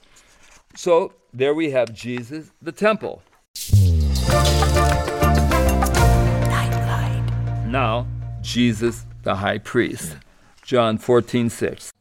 So 0.77 1.15
there 1.33 1.55
we 1.55 1.71
have 1.71 1.95
Jesus, 1.95 2.51
the 2.61 2.73
temple. 2.73 3.23
Now, 7.67 8.07
Jesus, 8.43 9.07
the 9.23 9.37
high 9.37 9.59
priest. 9.59 10.17
John 10.63 10.99
14, 10.99 11.51
6. 11.51 11.93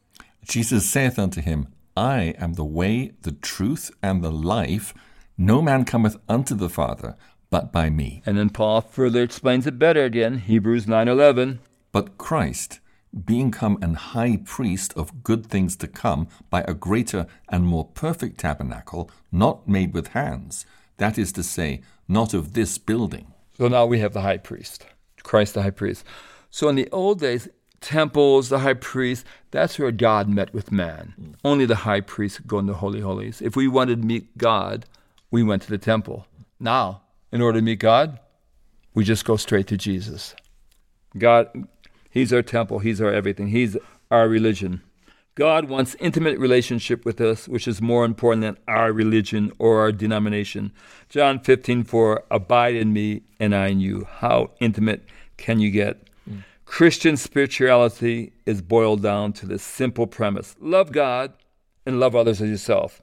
Jesus 0.46 0.88
saith 0.88 1.18
unto 1.18 1.40
him, 1.40 1.68
I 1.96 2.34
am 2.38 2.54
the 2.54 2.64
way, 2.64 3.12
the 3.22 3.32
truth, 3.32 3.90
and 4.02 4.22
the 4.22 4.30
life. 4.30 4.94
No 5.36 5.62
man 5.62 5.84
cometh 5.84 6.16
unto 6.28 6.54
the 6.54 6.68
Father 6.68 7.16
but 7.54 7.70
by 7.70 7.88
me. 7.88 8.20
And 8.26 8.36
then 8.36 8.50
Paul 8.50 8.80
further 8.80 9.22
explains 9.22 9.64
it 9.64 9.78
better 9.78 10.02
again, 10.02 10.38
Hebrews 10.38 10.86
9:11. 10.86 11.60
But 11.92 12.18
Christ, 12.18 12.80
being 13.24 13.52
come 13.52 13.78
an 13.80 13.94
high 13.94 14.38
priest 14.44 14.92
of 14.96 15.22
good 15.22 15.46
things 15.46 15.76
to 15.76 15.86
come 15.86 16.26
by 16.50 16.62
a 16.62 16.74
greater 16.74 17.28
and 17.48 17.64
more 17.64 17.84
perfect 17.84 18.40
tabernacle, 18.40 19.08
not 19.30 19.68
made 19.68 19.94
with 19.94 20.08
hands, 20.08 20.66
that 20.96 21.16
is 21.16 21.30
to 21.34 21.44
say, 21.44 21.80
not 22.08 22.34
of 22.34 22.54
this 22.54 22.76
building. 22.76 23.28
So 23.56 23.68
now 23.68 23.86
we 23.86 24.00
have 24.00 24.14
the 24.14 24.22
high 24.22 24.38
priest, 24.38 24.86
Christ 25.22 25.54
the 25.54 25.62
high 25.62 25.70
priest. 25.70 26.04
So 26.50 26.68
in 26.68 26.74
the 26.74 26.88
old 26.90 27.20
days, 27.20 27.48
temples, 27.80 28.48
the 28.48 28.58
high 28.66 28.74
priest, 28.74 29.24
that's 29.52 29.78
where 29.78 29.92
God 29.92 30.28
met 30.28 30.52
with 30.52 30.72
man. 30.72 31.14
Mm. 31.20 31.34
Only 31.44 31.66
the 31.66 31.86
high 31.86 32.00
priest 32.00 32.38
could 32.38 32.48
go 32.48 32.58
into 32.58 32.72
the 32.72 32.80
holy 32.80 33.00
holies. 33.00 33.40
If 33.40 33.54
we 33.54 33.68
wanted 33.68 34.00
to 34.02 34.08
meet 34.08 34.36
God, 34.36 34.86
we 35.30 35.44
went 35.44 35.62
to 35.62 35.70
the 35.70 35.78
temple. 35.78 36.26
Now, 36.58 37.03
in 37.34 37.42
order 37.42 37.58
to 37.58 37.64
meet 37.64 37.80
God, 37.80 38.20
we 38.94 39.02
just 39.02 39.24
go 39.24 39.36
straight 39.36 39.66
to 39.66 39.76
Jesus. 39.76 40.36
God, 41.18 41.48
He's 42.08 42.32
our 42.32 42.42
temple, 42.42 42.78
He's 42.78 43.00
our 43.00 43.12
everything, 43.12 43.48
He's 43.48 43.76
our 44.08 44.28
religion. 44.28 44.82
God 45.34 45.68
wants 45.68 45.96
intimate 45.98 46.38
relationship 46.38 47.04
with 47.04 47.20
us, 47.20 47.48
which 47.48 47.66
is 47.66 47.82
more 47.82 48.04
important 48.04 48.42
than 48.42 48.56
our 48.68 48.92
religion 48.92 49.50
or 49.58 49.80
our 49.80 49.90
denomination. 49.90 50.70
John 51.08 51.40
15, 51.40 51.82
4, 51.82 52.22
abide 52.30 52.76
in 52.76 52.92
me 52.92 53.22
and 53.40 53.52
I 53.52 53.66
in 53.66 53.80
you. 53.80 54.06
How 54.08 54.52
intimate 54.60 55.04
can 55.36 55.58
you 55.58 55.72
get? 55.72 56.08
Mm. 56.30 56.44
Christian 56.66 57.16
spirituality 57.16 58.32
is 58.46 58.62
boiled 58.62 59.02
down 59.02 59.32
to 59.32 59.46
this 59.46 59.64
simple 59.64 60.06
premise 60.06 60.54
love 60.60 60.92
God 60.92 61.32
and 61.84 61.98
love 61.98 62.14
others 62.14 62.40
as 62.40 62.48
yourself. 62.48 63.02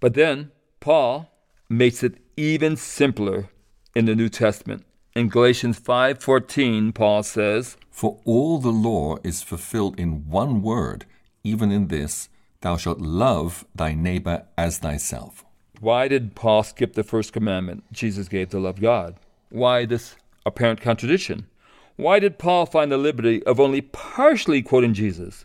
But 0.00 0.14
then 0.14 0.52
Paul 0.80 1.30
makes 1.68 2.02
it 2.02 2.14
even 2.38 2.74
simpler 2.74 3.50
in 3.98 4.04
the 4.04 4.14
New 4.14 4.28
Testament. 4.28 4.84
In 5.16 5.28
Galatians 5.28 5.80
5:14, 5.80 6.92
Paul 6.94 7.24
says, 7.24 7.76
For 7.90 8.20
all 8.24 8.58
the 8.58 8.70
law 8.70 9.16
is 9.24 9.42
fulfilled 9.42 9.98
in 9.98 10.30
one 10.30 10.62
word, 10.62 11.04
even 11.42 11.72
in 11.72 11.88
this, 11.88 12.28
thou 12.60 12.76
shalt 12.76 13.00
love 13.00 13.64
thy 13.74 13.94
neighbor 13.94 14.46
as 14.56 14.78
thyself. 14.78 15.44
Why 15.80 16.06
did 16.06 16.36
Paul 16.36 16.62
skip 16.62 16.92
the 16.92 17.02
first 17.02 17.32
commandment 17.32 17.82
Jesus 17.90 18.28
gave 18.28 18.50
to 18.50 18.60
love 18.60 18.80
God? 18.80 19.16
Why 19.50 19.84
this 19.84 20.14
apparent 20.46 20.80
contradiction? 20.80 21.48
Why 21.96 22.20
did 22.20 22.38
Paul 22.38 22.66
find 22.66 22.92
the 22.92 22.96
liberty 22.96 23.42
of 23.42 23.58
only 23.58 23.80
partially 23.80 24.62
quoting 24.62 24.94
Jesus? 24.94 25.44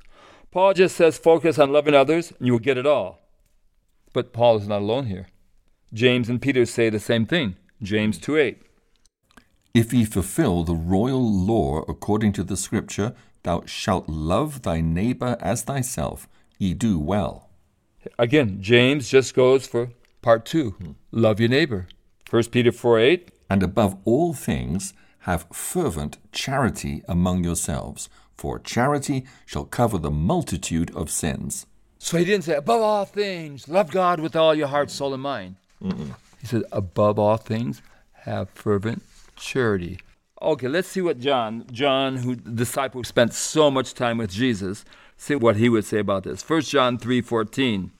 Paul 0.52 0.76
just 0.76 0.96
says 0.96 1.18
focus 1.18 1.58
on 1.58 1.72
loving 1.72 1.96
others 1.96 2.32
and 2.38 2.46
you 2.46 2.54
will 2.54 2.60
get 2.60 2.78
it 2.78 2.86
all. 2.86 3.20
But 4.14 4.32
Paul 4.32 4.58
is 4.58 4.68
not 4.68 4.84
alone 4.84 5.08
here. 5.08 5.26
James 5.92 6.30
and 6.30 6.40
Peter 6.40 6.68
say 6.68 6.92
the 6.92 7.00
same 7.00 7.26
thing. 7.26 7.56
James 7.84 8.18
2 8.18 8.38
8. 8.38 8.62
If 9.74 9.94
ye 9.94 10.06
fulfill 10.06 10.64
the 10.64 10.76
royal 10.76 11.22
law 11.22 11.84
according 11.90 12.32
to 12.34 12.44
the 12.44 12.56
scripture, 12.56 13.14
thou 13.44 13.64
shalt 13.66 14.08
love 14.08 14.62
thy 14.62 14.80
neighbor 14.82 15.38
as 15.42 15.64
thyself, 15.64 16.28
ye 16.58 16.74
do 16.74 16.98
well. 16.98 17.50
Again, 18.18 18.62
James 18.62 19.10
just 19.10 19.34
goes 19.34 19.68
for 19.68 19.90
part 20.22 20.46
two 20.46 20.72
hmm. 20.72 20.92
love 21.12 21.40
your 21.40 21.50
neighbor. 21.50 21.88
1 22.30 22.46
Peter 22.46 22.72
4 22.72 23.00
8. 23.00 23.32
And 23.50 23.62
above 23.62 23.98
all 24.06 24.34
things, 24.34 24.94
have 25.20 25.46
fervent 25.52 26.18
charity 26.32 27.04
among 27.08 27.44
yourselves, 27.44 28.10
for 28.36 28.60
charity 28.60 29.26
shall 29.46 29.66
cover 29.66 29.98
the 29.98 30.12
multitude 30.12 30.94
of 30.96 31.10
sins. 31.10 31.66
So 32.00 32.18
he 32.18 32.26
didn't 32.26 32.44
say, 32.46 32.56
above 32.56 32.82
all 32.82 33.06
things, 33.06 33.70
love 33.70 33.92
God 33.92 34.20
with 34.20 34.36
all 34.36 34.54
your 34.56 34.68
heart, 34.68 34.90
soul, 34.90 35.14
and 35.14 35.24
mind. 35.24 35.56
He 36.44 36.48
said, 36.48 36.64
above 36.74 37.18
all 37.18 37.38
things, 37.38 37.82
have 38.26 38.50
fervent 38.50 39.02
charity. 39.38 39.98
Okay, 40.42 40.68
let's 40.68 40.90
see 40.90 41.00
what 41.00 41.22
John, 41.22 41.66
John, 41.72 42.18
who 42.18 42.36
the 42.36 42.52
disciple 42.52 43.00
who 43.00 43.06
spent 43.06 43.34
so 43.34 43.72
much 43.72 43.94
time 43.94 44.18
with 44.18 44.30
Jesus, 44.30 44.84
see 45.16 45.36
what 45.36 45.56
he 45.56 45.70
would 45.70 45.86
say 45.86 46.00
about 46.00 46.26
this. 46.26 46.44
1 46.44 46.64
John 46.64 46.98
3:14. 46.98 47.92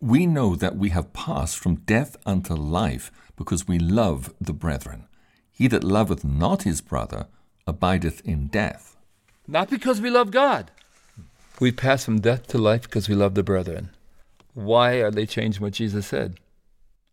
We 0.00 0.26
know 0.26 0.56
that 0.56 0.76
we 0.76 0.88
have 0.88 1.12
passed 1.12 1.60
from 1.60 1.76
death 1.76 2.16
unto 2.26 2.54
life, 2.54 3.12
because 3.36 3.68
we 3.68 3.78
love 3.78 4.34
the 4.40 4.52
brethren. 4.52 5.04
He 5.52 5.68
that 5.68 5.84
loveth 5.84 6.24
not 6.24 6.64
his 6.64 6.80
brother 6.80 7.28
abideth 7.68 8.20
in 8.22 8.48
death. 8.48 8.96
Not 9.46 9.70
because 9.70 10.00
we 10.00 10.10
love 10.10 10.32
God. 10.32 10.72
We 11.60 11.70
pass 11.70 12.04
from 12.04 12.20
death 12.20 12.48
to 12.48 12.58
life 12.58 12.82
because 12.82 13.08
we 13.08 13.14
love 13.14 13.36
the 13.36 13.44
brethren. 13.44 13.90
Why 14.54 14.94
are 14.94 15.12
they 15.12 15.26
changing 15.26 15.62
what 15.62 15.74
Jesus 15.74 16.08
said? 16.08 16.40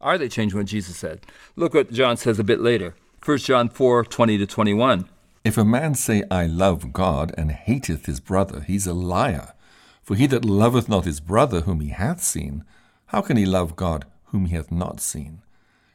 Are 0.04 0.18
they 0.18 0.28
changing 0.28 0.60
what 0.60 0.68
Jesus 0.68 0.98
said? 0.98 1.22
Look 1.56 1.74
what 1.74 1.94
John 1.94 2.18
says 2.18 2.38
a 2.38 2.44
bit 2.44 2.60
later. 2.60 2.94
1 3.24 3.38
John 3.38 3.70
4 3.70 4.04
20 4.04 4.38
to 4.38 4.46
21. 4.46 5.08
If 5.46 5.58
a 5.58 5.64
man 5.64 5.96
say, 5.96 6.24
I 6.30 6.46
love 6.46 6.92
God, 6.92 7.34
and 7.38 7.52
hateth 7.52 8.06
his 8.06 8.20
brother, 8.20 8.62
he's 8.62 8.86
a 8.86 8.94
liar. 8.94 9.54
For 10.02 10.16
he 10.16 10.28
that 10.28 10.44
loveth 10.44 10.90
not 10.90 11.06
his 11.06 11.22
brother 11.22 11.62
whom 11.62 11.80
he 11.80 11.90
hath 11.90 12.22
seen, 12.22 12.66
how 13.08 13.22
can 13.22 13.38
he 13.38 13.46
love 13.46 13.78
God 13.78 14.06
whom 14.26 14.48
he 14.48 14.58
hath 14.58 14.72
not 14.72 15.00
seen? 15.00 15.42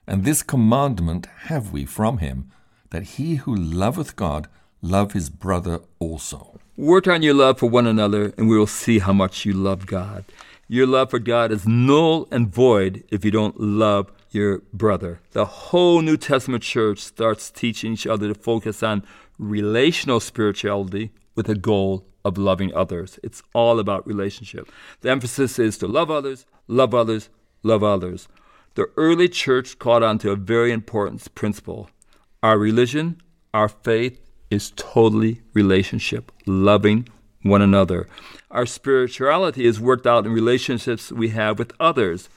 And 0.07 0.25
this 0.25 0.43
commandment 0.43 1.27
have 1.49 1.71
we 1.71 1.85
from 1.85 2.17
him, 2.19 2.51
that 2.89 3.03
he 3.03 3.35
who 3.37 3.55
loveth 3.55 4.17
God 4.17 4.49
love 4.81 5.13
his 5.13 5.29
brother 5.29 5.81
also. 5.99 6.59
Work 6.79 7.09
on 7.09 7.23
your 7.23 7.35
love 7.35 7.59
for 7.59 7.69
one 7.69 7.87
another, 7.87 8.33
and 8.39 8.49
we 8.49 8.57
will 8.57 8.67
see 8.67 9.01
how 9.01 9.13
much 9.13 9.45
you 9.45 9.53
love 9.53 9.85
God. 9.87 10.25
Your 10.71 10.87
love 10.87 11.09
for 11.09 11.19
God 11.19 11.51
is 11.51 11.67
null 11.67 12.29
and 12.31 12.47
void 12.47 13.03
if 13.11 13.25
you 13.25 13.31
don't 13.31 13.59
love 13.59 14.13
your 14.29 14.59
brother. 14.71 15.19
The 15.31 15.47
whole 15.47 16.03
New 16.03 16.19
Testament 16.19 16.63
church 16.63 16.99
starts 16.99 17.51
teaching 17.51 17.95
each 17.95 18.07
other 18.07 18.29
to 18.29 18.35
focus 18.35 18.83
on 18.83 19.03
relational 19.39 20.21
spirituality 20.21 21.11
with 21.35 21.49
a 21.49 21.55
goal 21.55 22.05
of 22.23 22.37
loving 22.37 22.75
others. 22.75 23.19
It's 23.23 23.43
all 23.55 23.79
about 23.79 24.07
relationship. 24.07 24.71
The 25.01 25.11
emphasis 25.11 25.59
is 25.59 25.79
to 25.79 25.87
love 25.87 26.11
others, 26.11 26.45
love 26.67 26.95
others, 26.95 27.31
love 27.63 27.83
others. 27.83 28.29
The 28.75 28.91
early 28.99 29.31
church 29.31 29.79
caught 29.79 30.03
on 30.03 30.19
to 30.19 30.33
a 30.33 30.37
very 30.37 30.71
important 30.71 31.35
principle. 31.35 31.89
Our 32.43 32.59
religion, 32.59 33.23
our 33.55 33.71
faith, 33.71 34.21
is 34.51 34.75
totally 34.77 35.41
relationship, 35.55 36.31
loving 36.45 37.09
one 37.43 37.63
another. 37.63 38.09
Our 38.51 38.67
spirituality 38.67 39.67
is 39.67 39.81
worked 39.81 40.07
out 40.07 40.27
in 40.27 40.33
relationships 40.33 41.13
we 41.13 41.31
have 41.31 41.59
with 41.59 41.73
others, 41.79 42.29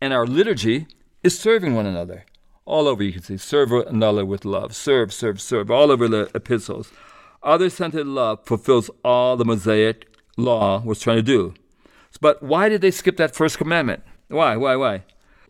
and 0.00 0.12
our 0.12 0.26
liturgy 0.26 0.86
is 1.22 1.38
serving 1.38 1.74
one 1.74 1.86
another. 1.86 2.24
All 2.64 2.86
over, 2.86 3.02
you 3.02 3.12
can 3.12 3.22
see, 3.22 3.36
serve 3.36 3.70
one 3.70 3.88
another 3.88 4.24
with 4.24 4.44
love. 4.44 4.74
Serve, 4.74 5.12
serve, 5.12 5.40
serve, 5.40 5.70
all 5.70 5.90
over 5.90 6.08
the 6.08 6.30
epistles. 6.34 6.92
Other 7.42 7.70
centered 7.70 8.06
love 8.06 8.44
fulfills 8.44 8.90
all 9.04 9.36
the 9.36 9.44
Mosaic 9.44 10.06
law 10.36 10.80
was 10.80 11.00
trying 11.00 11.16
to 11.16 11.22
do. 11.22 11.54
But 12.20 12.42
why 12.42 12.68
did 12.68 12.80
they 12.80 12.90
skip 12.90 13.16
that 13.16 13.34
first 13.34 13.58
commandment? 13.58 14.02
Why, 14.28 14.56
why, 14.56 14.76
why? 14.76 15.04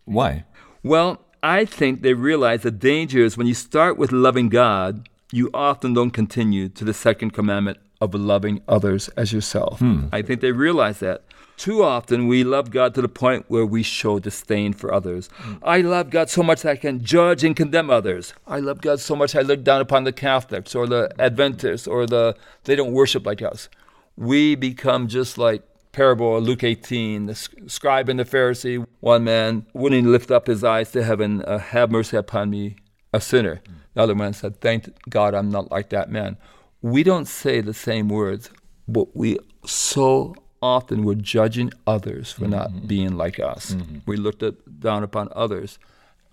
Why? 0.05 0.45
Well, 0.83 1.23
I 1.43 1.65
think 1.65 2.03
they 2.03 2.15
realize 2.15 2.63
the 2.63 2.71
danger 2.71 3.21
is 3.21 3.37
when 3.37 3.47
you 3.47 3.55
start 3.55 3.97
with 3.97 4.13
loving 4.13 4.49
God, 4.49 5.09
you 5.33 5.51
often 5.53 5.95
don't 5.95 6.11
continue 6.11 6.69
to 6.69 6.85
the 6.85 6.95
second 6.95 7.33
commandment 7.33 7.79
of 8.01 8.15
loving 8.15 8.63
others 8.67 9.09
as 9.11 9.33
yourself. 9.33 9.79
Hmm. 9.79 10.07
I 10.13 10.23
think 10.23 10.41
they 10.41 10.53
realize 10.53 11.01
that. 11.01 11.23
Too 11.57 11.83
often 11.83 12.27
we 12.27 12.43
love 12.43 12.71
God 12.71 12.95
to 12.95 13.03
the 13.03 13.09
point 13.09 13.45
where 13.49 13.67
we 13.67 13.83
show 13.83 14.19
disdain 14.19 14.73
for 14.73 14.95
others. 14.95 15.29
Hmm. 15.35 15.55
I 15.63 15.83
love 15.83 16.09
God 16.09 16.31
so 16.31 16.43
much 16.43 16.63
that 16.63 16.71
I 16.71 16.77
can 16.77 17.05
judge 17.05 17.45
and 17.45 17.55
condemn 17.55 17.91
others. 17.91 18.33
I 18.47 18.61
love 18.61 18.81
God 18.81 18.99
so 19.01 19.15
much 19.15 19.37
I 19.37 19.43
look 19.43 19.63
down 19.63 19.83
upon 19.83 20.05
the 20.05 20.13
Catholics 20.13 20.75
or 20.75 20.87
the 20.87 21.13
Adventists 21.19 21.87
or 21.87 22.07
the 22.07 22.35
they 22.65 22.77
don't 22.77 22.93
worship 22.93 23.27
like 23.27 23.43
us. 23.43 23.69
We 24.17 24.55
become 24.55 25.07
just 25.07 25.37
like 25.37 25.63
parable 25.93 26.37
of 26.37 26.45
Luke 26.45 26.65
18, 26.65 27.27
the 27.27 27.35
scribe 27.35 28.09
and 28.09 28.19
the 28.19 28.25
Pharisee. 28.25 28.87
One 29.01 29.25
man 29.25 29.67
wouldn't 29.75 30.07
lift 30.07 30.31
up 30.31 30.47
his 30.47 30.65
eyes 30.65 30.93
to 30.93 31.03
heaven, 31.03 31.43
uh, 31.43 31.59
have 31.59 31.91
mercy 31.91 32.17
upon 32.17 32.49
me, 32.49 32.77
a 33.13 33.21
sinner. 33.21 33.61
Hmm. 33.67 33.73
The 33.95 34.03
other 34.03 34.15
man 34.15 34.33
said, 34.33 34.61
Thank 34.63 34.89
God 35.11 35.35
I'm 35.35 35.51
not 35.51 35.71
like 35.71 35.91
that 35.91 36.11
man. 36.11 36.39
We 36.83 37.03
don't 37.03 37.27
say 37.27 37.61
the 37.61 37.75
same 37.75 38.09
words, 38.09 38.51
but 38.89 39.15
we 39.15 39.39
so 39.67 40.35
often 40.63 41.05
we're 41.05 41.15
judging 41.15 41.73
others 41.87 42.33
for 42.33 42.47
not 42.47 42.71
mm-hmm. 42.71 42.87
being 42.87 43.17
like 43.17 43.39
us. 43.39 43.75
Mm-hmm. 43.75 43.99
We 44.07 44.17
looked 44.17 44.43
at, 44.43 44.81
down 44.81 45.03
upon 45.03 45.29
others. 45.35 45.79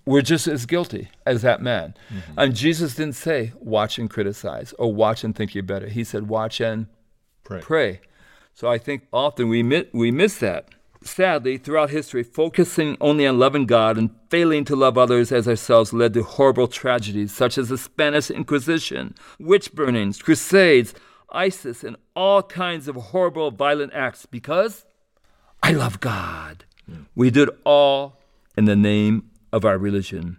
We're 0.06 0.22
just 0.22 0.48
as 0.48 0.66
guilty 0.66 1.10
as 1.26 1.42
that 1.42 1.62
man. 1.62 1.94
Mm-hmm. 2.10 2.40
And 2.40 2.56
Jesus 2.56 2.96
didn't 2.96 3.16
say, 3.16 3.52
watch 3.60 4.00
and 4.00 4.10
criticize 4.10 4.74
or 4.80 4.94
watch 4.94 5.24
and 5.24 5.36
think 5.36 5.54
you're 5.54 5.64
better. 5.64 5.88
He 5.88 6.04
said, 6.04 6.30
watch 6.30 6.62
and 6.62 6.88
Pray. 7.44 7.62
pray. 7.62 8.02
So 8.54 8.70
I 8.70 8.78
think 8.78 9.08
often 9.12 9.50
we, 9.50 9.64
mi- 9.64 9.88
we 9.92 10.12
miss 10.12 10.38
that. 10.40 10.70
Sadly, 11.04 11.58
throughout 11.58 11.90
history, 11.90 12.24
focusing 12.24 12.98
only 13.00 13.28
on 13.28 13.40
loving 13.40 13.66
God 13.66 13.98
and 13.98 14.10
failing 14.30 14.66
to 14.66 14.76
love 14.76 14.98
others 14.98 15.32
as 15.32 15.48
ourselves 15.48 15.94
led 15.94 16.14
to 16.16 16.24
horrible 16.24 16.68
tragedies 16.68 17.32
such 17.32 17.58
as 17.58 17.70
the 17.70 17.78
Spanish 17.78 18.30
Inquisition, 18.30 19.16
witch 19.40 19.74
burnings, 19.74 20.22
crusades, 20.22 20.94
ISIS, 21.32 21.84
and 21.84 21.98
all 22.16 22.42
kinds 22.42 22.88
of 22.88 22.96
horrible 22.96 23.52
violent 23.52 23.94
acts 23.94 24.26
because 24.26 24.86
I 25.62 25.72
love 25.72 26.00
God. 26.00 26.66
We 27.16 27.30
did 27.30 27.50
all 27.64 28.18
in 28.58 28.66
the 28.66 28.76
name 28.76 29.30
of 29.52 29.66
our 29.66 29.78
religion. 29.78 30.38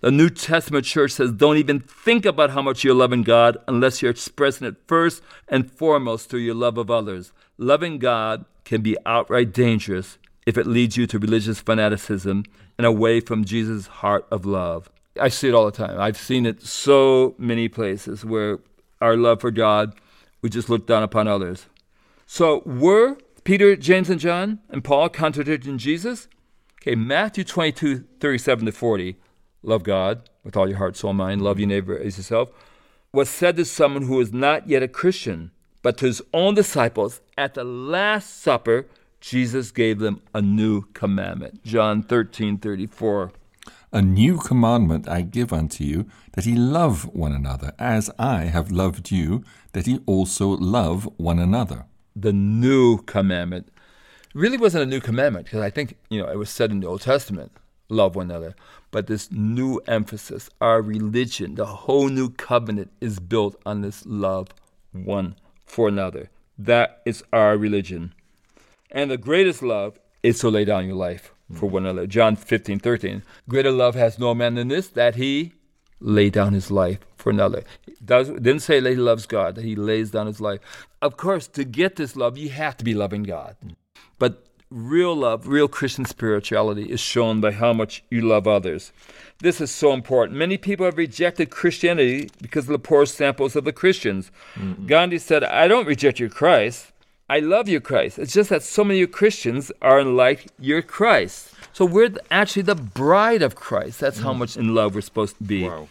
The 0.00 0.10
New 0.10 0.28
Testament 0.28 0.84
church 0.84 1.12
says 1.12 1.32
don't 1.32 1.56
even 1.56 1.80
think 1.80 2.26
about 2.26 2.50
how 2.50 2.62
much 2.62 2.84
you're 2.84 2.94
loving 2.94 3.22
God 3.22 3.56
unless 3.66 4.02
you're 4.02 4.10
expressing 4.10 4.66
it 4.66 4.76
first 4.86 5.22
and 5.48 5.70
foremost 5.70 6.28
through 6.28 6.40
your 6.40 6.54
love 6.54 6.76
of 6.76 6.90
others. 6.90 7.32
Loving 7.56 7.98
God 7.98 8.44
can 8.66 8.82
be 8.82 8.96
outright 9.06 9.54
dangerous 9.54 10.18
if 10.44 10.58
it 10.58 10.66
leads 10.66 10.98
you 10.98 11.06
to 11.06 11.18
religious 11.18 11.60
fanaticism 11.60 12.44
and 12.76 12.86
away 12.86 13.20
from 13.20 13.44
Jesus' 13.44 13.86
heart 13.86 14.26
of 14.30 14.44
love. 14.44 14.90
I 15.18 15.28
see 15.28 15.48
it 15.48 15.54
all 15.54 15.64
the 15.64 15.72
time. 15.72 15.98
I've 15.98 16.18
seen 16.18 16.44
it 16.44 16.60
so 16.62 17.34
many 17.38 17.68
places 17.68 18.24
where 18.24 18.58
our 19.00 19.16
love 19.16 19.40
for 19.40 19.50
God, 19.50 19.94
we 20.42 20.50
just 20.50 20.68
look 20.68 20.86
down 20.86 21.02
upon 21.02 21.26
others. 21.28 21.66
So 22.26 22.62
were 22.66 23.16
Peter, 23.44 23.76
James, 23.76 24.10
and 24.10 24.20
John 24.20 24.58
and 24.68 24.84
Paul 24.84 25.08
contradicting 25.08 25.78
Jesus? 25.78 26.28
Okay, 26.82 26.96
Matthew 26.96 27.44
22, 27.44 28.04
37 28.20 28.66
to 28.66 28.72
40, 28.72 29.16
love 29.62 29.84
God 29.84 30.28
with 30.44 30.56
all 30.56 30.68
your 30.68 30.78
heart, 30.78 30.96
soul, 30.96 31.12
mind, 31.12 31.42
love 31.42 31.58
your 31.58 31.68
neighbor 31.68 31.98
as 31.98 32.18
yourself, 32.18 32.50
was 33.12 33.28
said 33.28 33.56
to 33.56 33.64
someone 33.64 34.02
who 34.02 34.16
was 34.16 34.32
not 34.32 34.68
yet 34.68 34.82
a 34.82 34.88
Christian, 34.88 35.50
but 35.86 35.98
to 35.98 36.06
his 36.06 36.20
own 36.34 36.52
disciples 36.52 37.20
at 37.38 37.54
the 37.54 37.62
Last 37.62 38.42
Supper, 38.42 38.86
Jesus 39.20 39.70
gave 39.70 40.00
them 40.00 40.20
a 40.34 40.42
new 40.42 40.82
commandment. 40.94 41.62
John 41.62 42.02
13, 42.02 42.58
34. 42.58 43.30
A 43.92 44.02
new 44.02 44.36
commandment 44.36 45.08
I 45.08 45.22
give 45.22 45.52
unto 45.52 45.84
you, 45.84 46.06
that 46.32 46.44
ye 46.44 46.56
love 46.56 47.04
one 47.14 47.30
another, 47.30 47.72
as 47.78 48.10
I 48.18 48.46
have 48.46 48.72
loved 48.72 49.12
you, 49.12 49.44
that 49.74 49.86
ye 49.86 50.00
also 50.06 50.48
love 50.48 51.08
one 51.18 51.38
another. 51.38 51.84
the 52.16 52.32
new 52.32 52.98
commandment 53.02 53.68
really 54.34 54.58
wasn't 54.58 54.82
a 54.82 54.86
new 54.86 55.00
commandment 55.00 55.44
because 55.46 55.60
I 55.60 55.70
think 55.70 55.96
you 56.10 56.20
know 56.20 56.28
it 56.28 56.36
was 56.36 56.50
said 56.50 56.72
in 56.72 56.80
the 56.80 56.88
Old 56.88 57.02
Testament. 57.02 57.52
love 57.88 58.16
one 58.16 58.28
another. 58.28 58.56
But 58.90 59.06
this 59.06 59.30
new 59.30 59.80
emphasis, 59.86 60.50
our 60.60 60.82
religion, 60.82 61.54
the 61.54 61.66
whole 61.66 62.08
new 62.08 62.30
covenant 62.30 62.90
is 63.00 63.20
built 63.20 63.54
on 63.64 63.82
this 63.82 64.04
love 64.04 64.48
one 64.90 65.36
for 65.66 65.88
another. 65.88 66.30
That 66.58 67.02
is 67.04 67.22
our 67.32 67.56
religion. 67.56 68.14
And 68.90 69.10
the 69.10 69.18
greatest 69.18 69.62
love 69.62 69.98
is 70.22 70.38
to 70.40 70.48
lay 70.48 70.64
down 70.64 70.86
your 70.86 70.96
life 70.96 71.32
for 71.52 71.68
mm. 71.68 71.72
one 71.72 71.86
another. 71.86 72.06
John 72.06 72.36
15, 72.36 72.78
13. 72.78 73.22
Greater 73.48 73.70
love 73.70 73.94
has 73.94 74.18
no 74.18 74.34
man 74.34 74.54
than 74.54 74.68
this, 74.68 74.88
that 74.88 75.16
he 75.16 75.52
lay 76.00 76.30
down 76.30 76.52
his 76.52 76.70
life 76.70 76.98
for 77.16 77.30
another. 77.30 77.64
Does, 78.04 78.28
didn't 78.28 78.60
say 78.60 78.80
that 78.80 78.90
he 78.90 78.96
loves 78.96 79.26
God, 79.26 79.54
that 79.56 79.64
he 79.64 79.76
lays 79.76 80.10
down 80.10 80.26
his 80.26 80.40
life. 80.40 80.60
Of 81.02 81.16
course, 81.16 81.46
to 81.48 81.64
get 81.64 81.96
this 81.96 82.16
love, 82.16 82.38
you 82.38 82.48
have 82.50 82.76
to 82.78 82.84
be 82.84 82.94
loving 82.94 83.22
God. 83.22 83.56
Mm. 83.64 83.74
But 84.18 84.46
real 84.70 85.14
love, 85.14 85.46
real 85.46 85.68
Christian 85.68 86.04
spirituality 86.04 86.90
is 86.90 87.00
shown 87.00 87.40
by 87.40 87.52
how 87.52 87.72
much 87.72 88.02
you 88.10 88.22
love 88.22 88.46
others. 88.46 88.92
This 89.38 89.60
is 89.60 89.70
so 89.70 89.92
important. 89.92 90.38
Many 90.38 90.56
people 90.56 90.86
have 90.86 90.96
rejected 90.96 91.50
Christianity 91.50 92.30
because 92.40 92.64
of 92.64 92.72
the 92.72 92.78
poor 92.78 93.04
samples 93.04 93.54
of 93.54 93.64
the 93.64 93.72
Christians. 93.72 94.30
Mm-hmm. 94.54 94.86
Gandhi 94.86 95.18
said, 95.18 95.44
I 95.44 95.68
don't 95.68 95.86
reject 95.86 96.18
your 96.18 96.30
Christ. 96.30 96.92
I 97.28 97.40
love 97.40 97.68
your 97.68 97.80
Christ. 97.80 98.18
It's 98.18 98.32
just 98.32 98.50
that 98.50 98.62
so 98.62 98.84
many 98.84 98.98
of 98.98 99.00
you 99.00 99.08
Christians 99.08 99.72
aren't 99.82 100.10
like 100.10 100.46
your 100.58 100.80
Christ. 100.80 101.52
So 101.72 101.84
we're 101.84 102.14
actually 102.30 102.62
the 102.62 102.76
bride 102.76 103.42
of 103.42 103.56
Christ. 103.56 104.00
That's 104.00 104.20
mm. 104.20 104.22
how 104.22 104.32
much 104.32 104.56
in 104.56 104.74
love 104.74 104.94
we're 104.94 105.00
supposed 105.00 105.36
to 105.38 105.44
be. 105.44 105.64
Wow. 105.64 105.88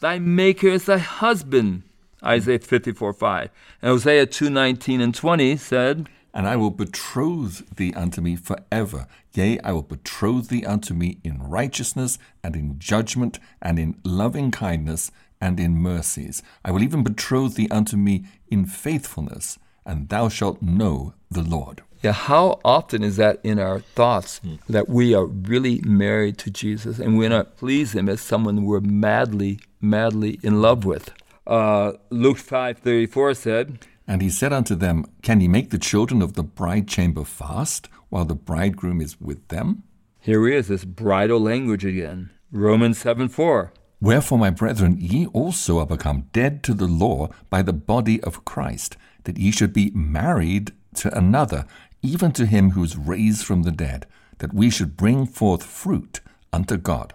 Thy 0.00 0.18
maker 0.18 0.68
is 0.68 0.86
thy 0.86 0.98
husband. 0.98 1.82
Isaiah 2.24 2.58
54 2.58 3.12
5. 3.12 3.50
And 3.82 3.90
Hosea 3.90 4.26
2 4.26 4.50
19 4.50 5.00
and 5.00 5.14
20 5.14 5.56
said, 5.56 6.08
and 6.32 6.46
I 6.46 6.56
will 6.56 6.70
betroth 6.70 7.76
thee 7.76 7.92
unto 7.94 8.20
me 8.20 8.36
forever. 8.36 9.06
Yea, 9.32 9.58
I 9.60 9.72
will 9.72 9.82
betroth 9.82 10.48
thee 10.48 10.64
unto 10.64 10.94
me 10.94 11.18
in 11.24 11.42
righteousness 11.42 12.18
and 12.42 12.56
in 12.56 12.78
judgment 12.78 13.38
and 13.60 13.78
in 13.78 14.00
loving 14.04 14.50
kindness 14.50 15.10
and 15.40 15.58
in 15.58 15.76
mercies. 15.76 16.42
I 16.64 16.70
will 16.70 16.82
even 16.82 17.02
betroth 17.02 17.54
thee 17.54 17.68
unto 17.70 17.96
me 17.96 18.24
in 18.48 18.66
faithfulness, 18.66 19.58
and 19.84 20.08
thou 20.08 20.28
shalt 20.28 20.60
know 20.62 21.14
the 21.30 21.42
Lord. 21.42 21.82
Yeah, 22.02 22.12
how 22.12 22.60
often 22.64 23.02
is 23.02 23.16
that 23.16 23.40
in 23.44 23.58
our 23.58 23.80
thoughts 23.80 24.38
hmm. 24.38 24.54
that 24.68 24.88
we 24.88 25.14
are 25.14 25.26
really 25.26 25.80
married 25.84 26.38
to 26.38 26.50
Jesus 26.50 26.98
and 26.98 27.18
we're 27.18 27.28
not 27.28 27.58
pleased 27.58 27.94
Him 27.94 28.08
as 28.08 28.22
someone 28.22 28.64
we're 28.64 28.80
madly, 28.80 29.60
madly 29.80 30.40
in 30.42 30.62
love 30.62 30.84
with? 30.84 31.12
Uh, 31.46 31.92
Luke 32.10 32.38
five 32.38 32.78
thirty 32.78 33.06
four 33.06 33.34
said, 33.34 33.86
and 34.10 34.22
he 34.22 34.28
said 34.28 34.52
unto 34.52 34.74
them, 34.74 35.06
Can 35.22 35.40
ye 35.40 35.46
make 35.46 35.70
the 35.70 35.78
children 35.78 36.20
of 36.20 36.32
the 36.32 36.42
bride 36.42 36.88
chamber 36.88 37.22
fast, 37.22 37.88
while 38.08 38.24
the 38.24 38.34
bridegroom 38.34 39.00
is 39.00 39.20
with 39.20 39.46
them? 39.48 39.84
Here 40.18 40.48
is 40.48 40.66
this 40.66 40.84
bridal 40.84 41.38
language 41.38 41.84
again. 41.84 42.30
Romans 42.50 42.98
7 42.98 43.28
4. 43.28 43.72
Wherefore, 44.00 44.36
my 44.36 44.50
brethren, 44.50 44.96
ye 44.98 45.26
also 45.26 45.78
are 45.78 45.86
become 45.86 46.26
dead 46.32 46.64
to 46.64 46.74
the 46.74 46.88
law 46.88 47.28
by 47.50 47.62
the 47.62 47.72
body 47.72 48.20
of 48.22 48.44
Christ, 48.44 48.96
that 49.24 49.38
ye 49.38 49.52
should 49.52 49.72
be 49.72 49.92
married 49.94 50.72
to 50.96 51.16
another, 51.16 51.64
even 52.02 52.32
to 52.32 52.46
him 52.46 52.72
who 52.72 52.82
is 52.82 52.96
raised 52.96 53.44
from 53.44 53.62
the 53.62 53.70
dead, 53.70 54.06
that 54.38 54.52
we 54.52 54.70
should 54.70 54.96
bring 54.96 55.24
forth 55.24 55.62
fruit 55.62 56.18
unto 56.52 56.76
God. 56.76 57.14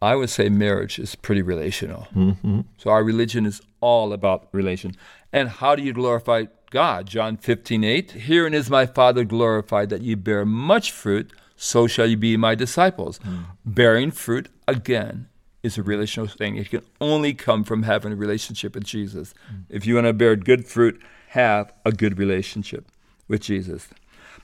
I 0.00 0.14
would 0.14 0.30
say 0.30 0.48
marriage 0.48 0.98
is 0.98 1.14
pretty 1.14 1.42
relational. 1.42 2.06
Mm-hmm. 2.14 2.60
So 2.76 2.90
our 2.90 3.02
religion 3.02 3.46
is 3.46 3.60
all 3.80 4.12
about 4.12 4.48
relation. 4.52 4.94
And 5.32 5.48
how 5.48 5.74
do 5.74 5.82
you 5.82 5.92
glorify 5.92 6.44
God? 6.70 7.06
John 7.06 7.36
15, 7.36 7.82
8. 7.84 8.10
Herein 8.12 8.54
is 8.54 8.70
my 8.70 8.86
Father 8.86 9.24
glorified 9.24 9.88
that 9.90 10.02
ye 10.02 10.14
bear 10.14 10.44
much 10.44 10.92
fruit, 10.92 11.32
so 11.56 11.86
shall 11.86 12.06
ye 12.06 12.14
be 12.14 12.36
my 12.36 12.54
disciples. 12.54 13.18
Mm. 13.20 13.44
Bearing 13.64 14.10
fruit, 14.10 14.48
again, 14.68 15.28
is 15.62 15.76
a 15.76 15.82
relational 15.82 16.28
thing. 16.28 16.56
It 16.56 16.70
can 16.70 16.82
only 17.00 17.34
come 17.34 17.64
from 17.64 17.82
having 17.82 18.12
a 18.12 18.16
relationship 18.16 18.74
with 18.74 18.84
Jesus. 18.84 19.34
Mm. 19.52 19.64
If 19.68 19.86
you 19.86 19.96
want 19.96 20.06
to 20.06 20.12
bear 20.12 20.36
good 20.36 20.66
fruit, 20.66 21.00
have 21.28 21.72
a 21.84 21.92
good 21.92 22.18
relationship 22.18 22.90
with 23.26 23.40
Jesus. 23.42 23.88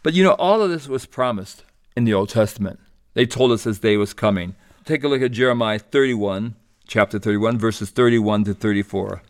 But 0.02 0.14
you 0.14 0.22
know, 0.24 0.32
all 0.32 0.60
of 0.60 0.70
this 0.70 0.88
was 0.88 1.06
promised 1.06 1.64
in 1.96 2.04
the 2.04 2.14
Old 2.14 2.28
Testament. 2.28 2.80
They 3.14 3.26
told 3.26 3.52
us 3.52 3.64
this 3.64 3.78
day 3.78 3.96
was 3.96 4.12
coming. 4.12 4.54
Take 4.84 5.02
a 5.02 5.08
look 5.08 5.22
at 5.22 5.32
Jeremiah 5.32 5.78
31, 5.78 6.56
chapter 6.86 7.18
31, 7.18 7.58
verses 7.58 7.88
31 7.88 8.44
to 8.44 8.52
34. 8.52 9.22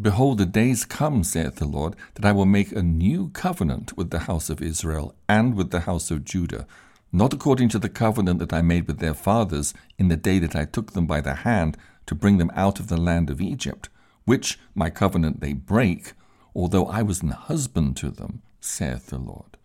Behold, 0.00 0.38
the 0.38 0.46
days 0.46 0.84
come, 0.84 1.22
saith 1.22 1.56
the 1.56 1.64
Lord, 1.64 1.94
that 2.14 2.24
I 2.24 2.32
will 2.32 2.44
make 2.44 2.72
a 2.72 2.82
new 2.82 3.28
covenant 3.28 3.96
with 3.96 4.10
the 4.10 4.20
house 4.20 4.50
of 4.50 4.60
Israel 4.60 5.14
and 5.28 5.54
with 5.54 5.70
the 5.70 5.80
house 5.80 6.10
of 6.10 6.24
Judah, 6.24 6.66
not 7.12 7.32
according 7.32 7.68
to 7.68 7.78
the 7.78 7.88
covenant 7.88 8.40
that 8.40 8.52
I 8.52 8.62
made 8.62 8.88
with 8.88 8.98
their 8.98 9.14
fathers 9.14 9.74
in 9.96 10.08
the 10.08 10.16
day 10.16 10.40
that 10.40 10.56
I 10.56 10.64
took 10.64 10.90
them 10.90 11.06
by 11.06 11.20
the 11.20 11.34
hand 11.34 11.76
to 12.06 12.16
bring 12.16 12.38
them 12.38 12.50
out 12.56 12.80
of 12.80 12.88
the 12.88 13.00
land 13.00 13.30
of 13.30 13.40
Egypt, 13.40 13.88
which 14.24 14.58
my 14.74 14.90
covenant 14.90 15.38
they 15.40 15.52
break, 15.52 16.14
although 16.52 16.86
I 16.86 17.02
was 17.02 17.22
an 17.22 17.28
husband 17.28 17.96
to 17.98 18.10
them, 18.10 18.42
saith 18.58 19.06
the 19.06 19.18
Lord. 19.18 19.56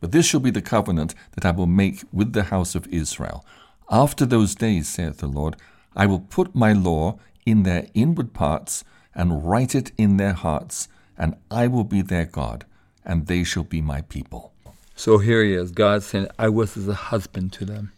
But 0.00 0.12
this 0.12 0.24
shall 0.24 0.40
be 0.40 0.50
the 0.50 0.62
covenant 0.62 1.14
that 1.32 1.44
I 1.44 1.50
will 1.50 1.66
make 1.66 2.04
with 2.12 2.32
the 2.32 2.44
house 2.44 2.74
of 2.74 2.86
Israel. 2.88 3.44
After 3.90 4.24
those 4.24 4.54
days, 4.54 4.88
saith 4.88 5.18
the 5.18 5.26
Lord, 5.26 5.56
I 5.94 6.06
will 6.06 6.20
put 6.20 6.54
my 6.54 6.72
law 6.72 7.18
in 7.44 7.62
their 7.62 7.86
inward 7.94 8.32
parts, 8.32 8.84
and 9.14 9.46
write 9.48 9.74
it 9.74 9.92
in 9.96 10.16
their 10.16 10.32
hearts, 10.32 10.88
and 11.16 11.36
I 11.50 11.66
will 11.68 11.84
be 11.84 12.02
their 12.02 12.24
God, 12.24 12.64
and 13.04 13.26
they 13.26 13.44
shall 13.44 13.64
be 13.64 13.80
my 13.80 14.00
people. 14.00 14.52
So 14.96 15.18
here 15.18 15.44
he 15.44 15.54
is, 15.54 15.70
God 15.70 16.02
saying, 16.02 16.28
I 16.38 16.48
was 16.48 16.76
as 16.76 16.88
a 16.88 16.94
husband 16.94 17.52
to 17.54 17.64
them. 17.64 17.92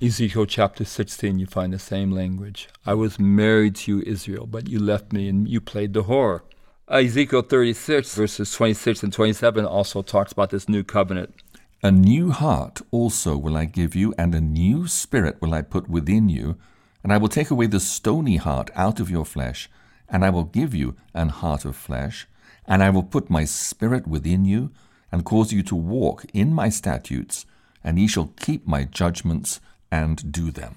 Ezekiel 0.00 0.46
chapter 0.46 0.84
16, 0.84 1.38
you 1.38 1.46
find 1.46 1.72
the 1.72 1.78
same 1.78 2.10
language. 2.10 2.68
I 2.84 2.94
was 2.94 3.18
married 3.18 3.76
to 3.76 3.96
you, 3.96 4.02
Israel, 4.06 4.46
but 4.46 4.68
you 4.68 4.78
left 4.78 5.12
me 5.12 5.28
and 5.28 5.48
you 5.48 5.60
played 5.60 5.92
the 5.92 6.04
whore. 6.04 6.42
Ezekiel 6.88 7.42
36, 7.42 8.14
verses 8.14 8.52
26 8.52 9.02
and 9.02 9.12
27, 9.12 9.64
also 9.64 10.02
talks 10.02 10.32
about 10.32 10.50
this 10.50 10.68
new 10.68 10.82
covenant. 10.82 11.34
A 11.82 11.90
new 11.90 12.30
heart 12.30 12.80
also 12.90 13.36
will 13.36 13.56
I 13.56 13.64
give 13.64 13.94
you, 13.96 14.14
and 14.16 14.34
a 14.34 14.40
new 14.40 14.86
spirit 14.86 15.40
will 15.40 15.52
I 15.52 15.62
put 15.62 15.88
within 15.88 16.28
you, 16.28 16.56
and 17.02 17.12
I 17.12 17.18
will 17.18 17.28
take 17.28 17.50
away 17.50 17.66
the 17.66 17.80
stony 17.80 18.36
heart 18.36 18.70
out 18.74 19.00
of 19.00 19.10
your 19.10 19.24
flesh 19.24 19.68
and 20.12 20.24
I 20.24 20.30
will 20.30 20.44
give 20.44 20.74
you 20.74 20.94
an 21.14 21.30
heart 21.30 21.64
of 21.64 21.74
flesh, 21.74 22.28
and 22.66 22.82
I 22.82 22.90
will 22.90 23.02
put 23.02 23.30
my 23.30 23.44
spirit 23.44 24.06
within 24.06 24.44
you, 24.44 24.70
and 25.10 25.24
cause 25.24 25.52
you 25.52 25.62
to 25.64 25.74
walk 25.74 26.24
in 26.32 26.52
my 26.52 26.68
statutes, 26.68 27.46
and 27.82 27.98
ye 27.98 28.06
shall 28.06 28.32
keep 28.38 28.66
my 28.66 28.84
judgments 28.84 29.60
and 29.90 30.30
do 30.30 30.50
them. 30.50 30.76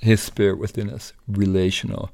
His 0.00 0.22
spirit 0.22 0.58
within 0.58 0.90
us, 0.90 1.12
relational. 1.26 2.10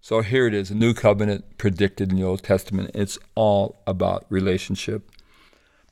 So 0.00 0.22
here 0.22 0.46
it 0.46 0.54
is, 0.54 0.70
a 0.70 0.74
new 0.74 0.94
covenant 0.94 1.58
predicted 1.58 2.10
in 2.10 2.16
the 2.16 2.24
Old 2.24 2.42
Testament. 2.42 2.90
It's 2.94 3.18
all 3.34 3.82
about 3.86 4.24
relationship. 4.30 5.10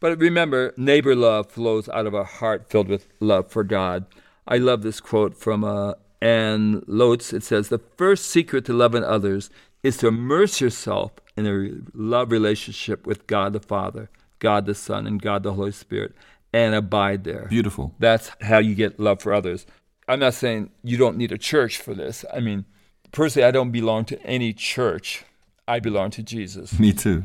But 0.05 0.19
remember, 0.19 0.75
neighbor 0.77 1.17
love 1.17 1.51
flows 1.51 1.89
out 1.89 2.05
of 2.05 2.13
a 2.13 2.25
heart 2.25 2.69
filled 2.69 2.89
with 2.89 3.09
love 3.21 3.51
for 3.51 3.65
God. 3.65 4.05
I 4.47 4.59
love 4.59 4.83
this 4.83 5.01
quote 5.01 5.35
from 5.35 5.65
uh, 5.65 5.95
Anne 6.21 6.83
Lotz. 6.83 7.33
It 7.33 7.43
says, 7.43 7.71
The 7.71 7.79
first 7.79 8.27
secret 8.27 8.67
to 8.67 8.75
loving 8.75 9.03
others 9.03 9.49
is 9.83 9.97
to 9.97 10.09
immerse 10.09 10.61
yourself 10.61 11.13
in 11.39 11.47
a 11.47 11.81
love 11.99 12.31
relationship 12.31 13.07
with 13.07 13.27
God 13.27 13.55
the 13.55 13.61
Father, 13.61 14.11
God 14.41 14.67
the 14.67 14.75
Son, 14.75 15.07
and 15.07 15.23
God 15.23 15.43
the 15.43 15.55
Holy 15.55 15.73
Spirit, 15.73 16.13
and 16.53 16.75
abide 16.75 17.25
there. 17.25 17.47
Beautiful. 17.49 17.95
That's 17.99 18.31
how 18.43 18.59
you 18.59 18.75
get 18.75 19.01
love 19.01 19.23
for 19.23 19.33
others. 19.33 19.65
I'm 20.07 20.21
not 20.21 20.35
saying 20.35 20.69
you 20.83 20.99
don't 20.99 21.17
need 21.17 21.33
a 21.33 21.39
church 21.39 21.79
for 21.79 21.95
this. 21.95 22.27
I 22.31 22.41
mean, 22.41 22.67
personally, 23.11 23.49
I 23.49 23.53
don't 23.53 23.71
belong 23.71 24.05
to 24.05 24.23
any 24.23 24.53
church. 24.53 25.25
I 25.67 25.81
belong 25.81 26.11
to 26.11 26.23
Jesus. 26.23 26.79
Me 26.79 26.93
too. 26.93 27.25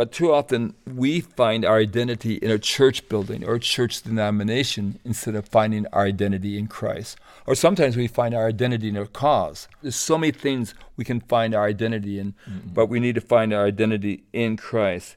But 0.00 0.12
too 0.12 0.32
often 0.32 0.72
we 0.90 1.20
find 1.20 1.62
our 1.62 1.76
identity 1.76 2.36
in 2.36 2.50
a 2.50 2.58
church 2.58 3.06
building 3.10 3.44
or 3.44 3.56
a 3.56 3.60
church 3.60 4.00
denomination 4.00 4.98
instead 5.04 5.34
of 5.34 5.46
finding 5.46 5.86
our 5.92 6.06
identity 6.06 6.58
in 6.58 6.68
Christ. 6.68 7.18
Or 7.46 7.54
sometimes 7.54 7.98
we 7.98 8.06
find 8.06 8.34
our 8.34 8.48
identity 8.48 8.88
in 8.88 8.96
a 8.96 9.04
cause. 9.04 9.68
There's 9.82 9.96
so 9.96 10.16
many 10.16 10.32
things 10.32 10.72
we 10.96 11.04
can 11.04 11.20
find 11.20 11.54
our 11.54 11.66
identity 11.66 12.18
in, 12.18 12.32
mm-hmm. 12.48 12.70
but 12.72 12.86
we 12.86 12.98
need 12.98 13.14
to 13.16 13.20
find 13.20 13.52
our 13.52 13.66
identity 13.66 14.24
in 14.32 14.56
Christ. 14.56 15.16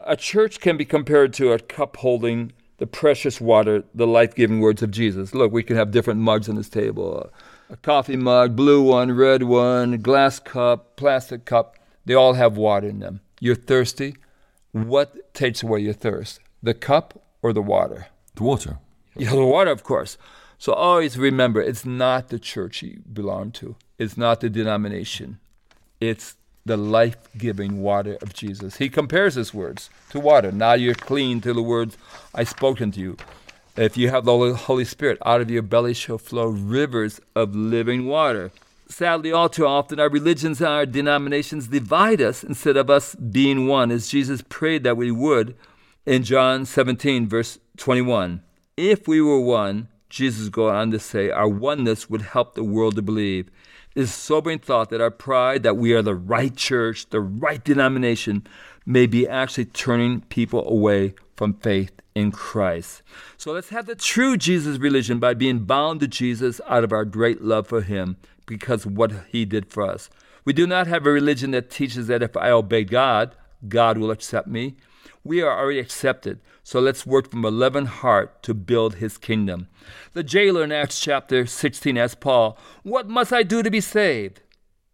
A 0.00 0.16
church 0.16 0.60
can 0.60 0.78
be 0.78 0.86
compared 0.86 1.34
to 1.34 1.52
a 1.52 1.58
cup 1.58 1.98
holding 1.98 2.52
the 2.78 2.86
precious 2.86 3.38
water, 3.38 3.84
the 3.94 4.06
life 4.06 4.34
giving 4.34 4.60
words 4.60 4.82
of 4.82 4.90
Jesus. 4.90 5.34
Look, 5.34 5.52
we 5.52 5.62
can 5.62 5.76
have 5.76 5.90
different 5.90 6.20
mugs 6.20 6.48
on 6.48 6.54
this 6.54 6.70
table 6.70 7.30
a 7.68 7.76
coffee 7.76 8.16
mug, 8.16 8.56
blue 8.56 8.80
one, 8.80 9.12
red 9.12 9.42
one, 9.42 9.98
glass 9.98 10.38
cup, 10.40 10.96
plastic 10.96 11.44
cup. 11.44 11.76
They 12.06 12.14
all 12.14 12.32
have 12.32 12.56
water 12.56 12.88
in 12.88 13.00
them. 13.00 13.20
You're 13.42 13.56
thirsty. 13.56 14.14
What 14.70 15.34
takes 15.34 15.64
away 15.64 15.80
your 15.80 15.94
thirst? 15.94 16.38
The 16.62 16.74
cup 16.74 17.24
or 17.42 17.52
the 17.52 17.60
water? 17.60 18.06
The 18.36 18.44
water. 18.44 18.78
Yeah, 19.16 19.30
the 19.30 19.44
water, 19.44 19.72
of 19.72 19.82
course. 19.82 20.16
So 20.58 20.72
always 20.72 21.18
remember 21.18 21.60
it's 21.60 21.84
not 21.84 22.28
the 22.28 22.38
church 22.38 22.82
you 22.82 23.02
belong 23.12 23.50
to, 23.52 23.74
it's 23.98 24.16
not 24.16 24.42
the 24.42 24.48
denomination, 24.48 25.40
it's 26.00 26.36
the 26.64 26.76
life 26.76 27.16
giving 27.36 27.82
water 27.82 28.16
of 28.22 28.32
Jesus. 28.32 28.76
He 28.76 28.88
compares 28.88 29.34
his 29.34 29.52
words 29.52 29.90
to 30.10 30.20
water. 30.20 30.52
Now 30.52 30.74
you're 30.74 30.94
clean 30.94 31.40
to 31.40 31.52
the 31.52 31.62
words 31.62 31.98
I 32.32 32.44
spoken 32.44 32.92
to 32.92 33.00
you. 33.00 33.16
If 33.76 33.96
you 33.96 34.10
have 34.10 34.24
the 34.24 34.54
Holy 34.54 34.84
Spirit, 34.84 35.18
out 35.26 35.40
of 35.40 35.50
your 35.50 35.62
belly 35.62 35.94
shall 35.94 36.18
flow 36.18 36.46
rivers 36.46 37.20
of 37.34 37.56
living 37.56 38.06
water. 38.06 38.52
Sadly, 38.92 39.32
all 39.32 39.48
too 39.48 39.66
often, 39.66 39.98
our 39.98 40.10
religions 40.10 40.60
and 40.60 40.68
our 40.68 40.84
denominations 40.84 41.68
divide 41.68 42.20
us 42.20 42.44
instead 42.44 42.76
of 42.76 42.90
us 42.90 43.14
being 43.14 43.66
one, 43.66 43.90
as 43.90 44.08
Jesus 44.08 44.42
prayed 44.50 44.84
that 44.84 44.98
we 44.98 45.10
would 45.10 45.56
in 46.04 46.24
John 46.24 46.66
17, 46.66 47.26
verse 47.26 47.58
21. 47.78 48.42
If 48.76 49.08
we 49.08 49.22
were 49.22 49.40
one, 49.40 49.88
Jesus 50.10 50.50
goes 50.50 50.72
on 50.72 50.90
to 50.90 50.98
say, 50.98 51.30
our 51.30 51.48
oneness 51.48 52.10
would 52.10 52.20
help 52.20 52.54
the 52.54 52.62
world 52.62 52.96
to 52.96 53.02
believe. 53.02 53.48
It 53.96 54.02
is 54.02 54.12
sobering 54.12 54.58
thought 54.58 54.90
that 54.90 55.00
our 55.00 55.10
pride 55.10 55.62
that 55.62 55.78
we 55.78 55.94
are 55.94 56.02
the 56.02 56.14
right 56.14 56.54
church, 56.54 57.08
the 57.08 57.20
right 57.20 57.64
denomination, 57.64 58.46
may 58.84 59.06
be 59.06 59.26
actually 59.26 59.66
turning 59.66 60.20
people 60.20 60.68
away 60.68 61.14
from 61.34 61.54
faith 61.54 61.92
in 62.14 62.30
Christ. 62.30 63.02
So 63.38 63.52
let's 63.52 63.70
have 63.70 63.86
the 63.86 63.94
true 63.94 64.36
Jesus 64.36 64.76
religion 64.76 65.18
by 65.18 65.32
being 65.32 65.60
bound 65.60 66.00
to 66.00 66.08
Jesus 66.08 66.60
out 66.68 66.84
of 66.84 66.92
our 66.92 67.06
great 67.06 67.40
love 67.40 67.66
for 67.66 67.80
Him 67.80 68.18
because 68.46 68.84
of 68.84 68.96
what 68.96 69.12
He 69.30 69.44
did 69.44 69.70
for 69.70 69.82
us. 69.82 70.10
We 70.44 70.52
do 70.52 70.66
not 70.66 70.86
have 70.86 71.06
a 71.06 71.12
religion 71.12 71.52
that 71.52 71.70
teaches 71.70 72.06
that 72.08 72.22
if 72.22 72.36
I 72.36 72.50
obey 72.50 72.84
God, 72.84 73.36
God 73.68 73.98
will 73.98 74.10
accept 74.10 74.48
me. 74.48 74.76
We 75.24 75.40
are 75.40 75.56
already 75.56 75.78
accepted, 75.78 76.40
so 76.64 76.80
let's 76.80 77.06
work 77.06 77.30
from 77.30 77.44
a 77.44 77.50
loving 77.50 77.86
heart 77.86 78.42
to 78.42 78.54
build 78.54 78.96
His 78.96 79.18
kingdom. 79.18 79.68
The 80.14 80.24
jailer 80.24 80.64
in 80.64 80.72
Acts 80.72 80.98
chapter 80.98 81.46
16 81.46 81.96
asked 81.96 82.20
Paul, 82.20 82.58
What 82.82 83.08
must 83.08 83.32
I 83.32 83.44
do 83.44 83.62
to 83.62 83.70
be 83.70 83.80
saved? 83.80 84.40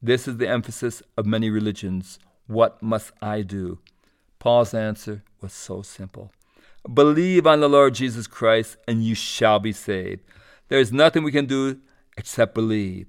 This 0.03 0.29
is 0.29 0.37
the 0.37 0.49
emphasis 0.49 1.03
of 1.17 1.27
many 1.27 1.49
religions. 1.51 2.19
What 2.47 2.83
must 2.83 3.13
I 3.23 3.43
do? 3.43 3.79
Paul's 4.39 4.75
answer 4.75 5.23
was 5.41 5.53
so 5.53 5.83
simple 5.83 6.33
Believe 6.93 7.47
on 7.47 7.61
the 7.61 7.69
Lord 7.69 7.95
Jesus 7.95 8.27
Christ, 8.27 8.77
and 8.87 9.03
you 9.03 9.15
shall 9.15 9.59
be 9.59 9.73
saved. 9.73 10.21
There 10.69 10.79
is 10.79 10.93
nothing 10.93 11.23
we 11.23 11.33
can 11.33 11.47
do 11.47 11.81
except 12.17 12.55
believe. 12.55 13.09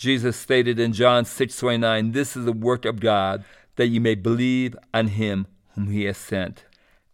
Jesus 0.00 0.34
stated 0.34 0.80
in 0.80 0.94
John 0.94 1.26
6:29, 1.26 2.12
"This 2.12 2.34
is 2.34 2.46
the 2.46 2.54
work 2.54 2.86
of 2.86 3.00
God, 3.00 3.44
that 3.76 3.88
you 3.88 4.00
may 4.00 4.14
believe 4.14 4.74
on 4.94 5.08
him 5.08 5.46
whom 5.74 5.88
he 5.88 6.04
has 6.04 6.16
sent." 6.16 6.64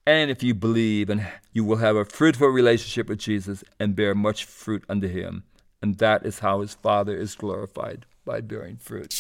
And 0.07 0.31
if 0.31 0.45
you 0.45 0.55
believe, 0.55 1.11
and 1.11 1.27
you 1.53 1.65
will 1.65 1.79
have 1.79 1.97
a 1.97 2.05
fruitful 2.05 2.47
relationship 2.47 3.09
with 3.09 3.19
Jesus 3.19 3.65
and 3.81 3.97
bear 3.97 4.15
much 4.15 4.45
fruit 4.45 4.85
unto 4.89 5.09
him. 5.09 5.43
And 5.83 5.99
that 5.99 6.25
is 6.25 6.39
how 6.39 6.61
his 6.61 6.75
Father 6.75 7.17
is 7.17 7.35
glorified 7.35 8.07
by 8.25 8.41
bearing 8.41 8.77
fruit. 8.77 9.13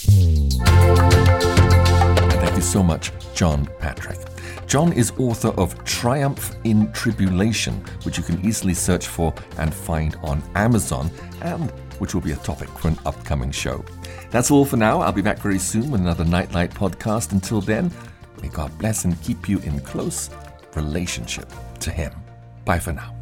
Thank 2.38 2.54
you 2.54 2.62
so 2.62 2.84
much, 2.84 3.10
John 3.34 3.68
Patrick. 3.80 4.20
John 4.68 4.92
is 4.92 5.10
author 5.18 5.50
of 5.58 5.82
Triumph 5.82 6.54
in 6.62 6.92
Tribulation, 6.92 7.82
which 8.04 8.16
you 8.16 8.22
can 8.22 8.40
easily 8.46 8.74
search 8.74 9.08
for 9.08 9.34
and 9.58 9.74
find 9.74 10.14
on 10.22 10.40
Amazon, 10.54 11.10
and 11.42 11.72
which 11.98 12.14
will 12.14 12.20
be 12.20 12.32
a 12.32 12.36
topic 12.36 12.68
for 12.68 12.88
an 12.88 12.98
upcoming 13.06 13.50
show. 13.50 13.84
That's 14.30 14.50
all 14.50 14.64
for 14.64 14.76
now. 14.76 15.00
I'll 15.00 15.12
be 15.12 15.22
back 15.22 15.38
very 15.38 15.58
soon 15.58 15.90
with 15.90 16.00
another 16.00 16.24
Nightlight 16.24 16.70
podcast. 16.70 17.32
Until 17.32 17.60
then, 17.60 17.90
may 18.42 18.48
God 18.48 18.76
bless 18.78 19.04
and 19.04 19.20
keep 19.22 19.48
you 19.48 19.58
in 19.60 19.80
close 19.80 20.30
relationship 20.74 21.50
to 21.80 21.90
Him. 21.90 22.12
Bye 22.64 22.78
for 22.78 22.92
now. 22.92 23.15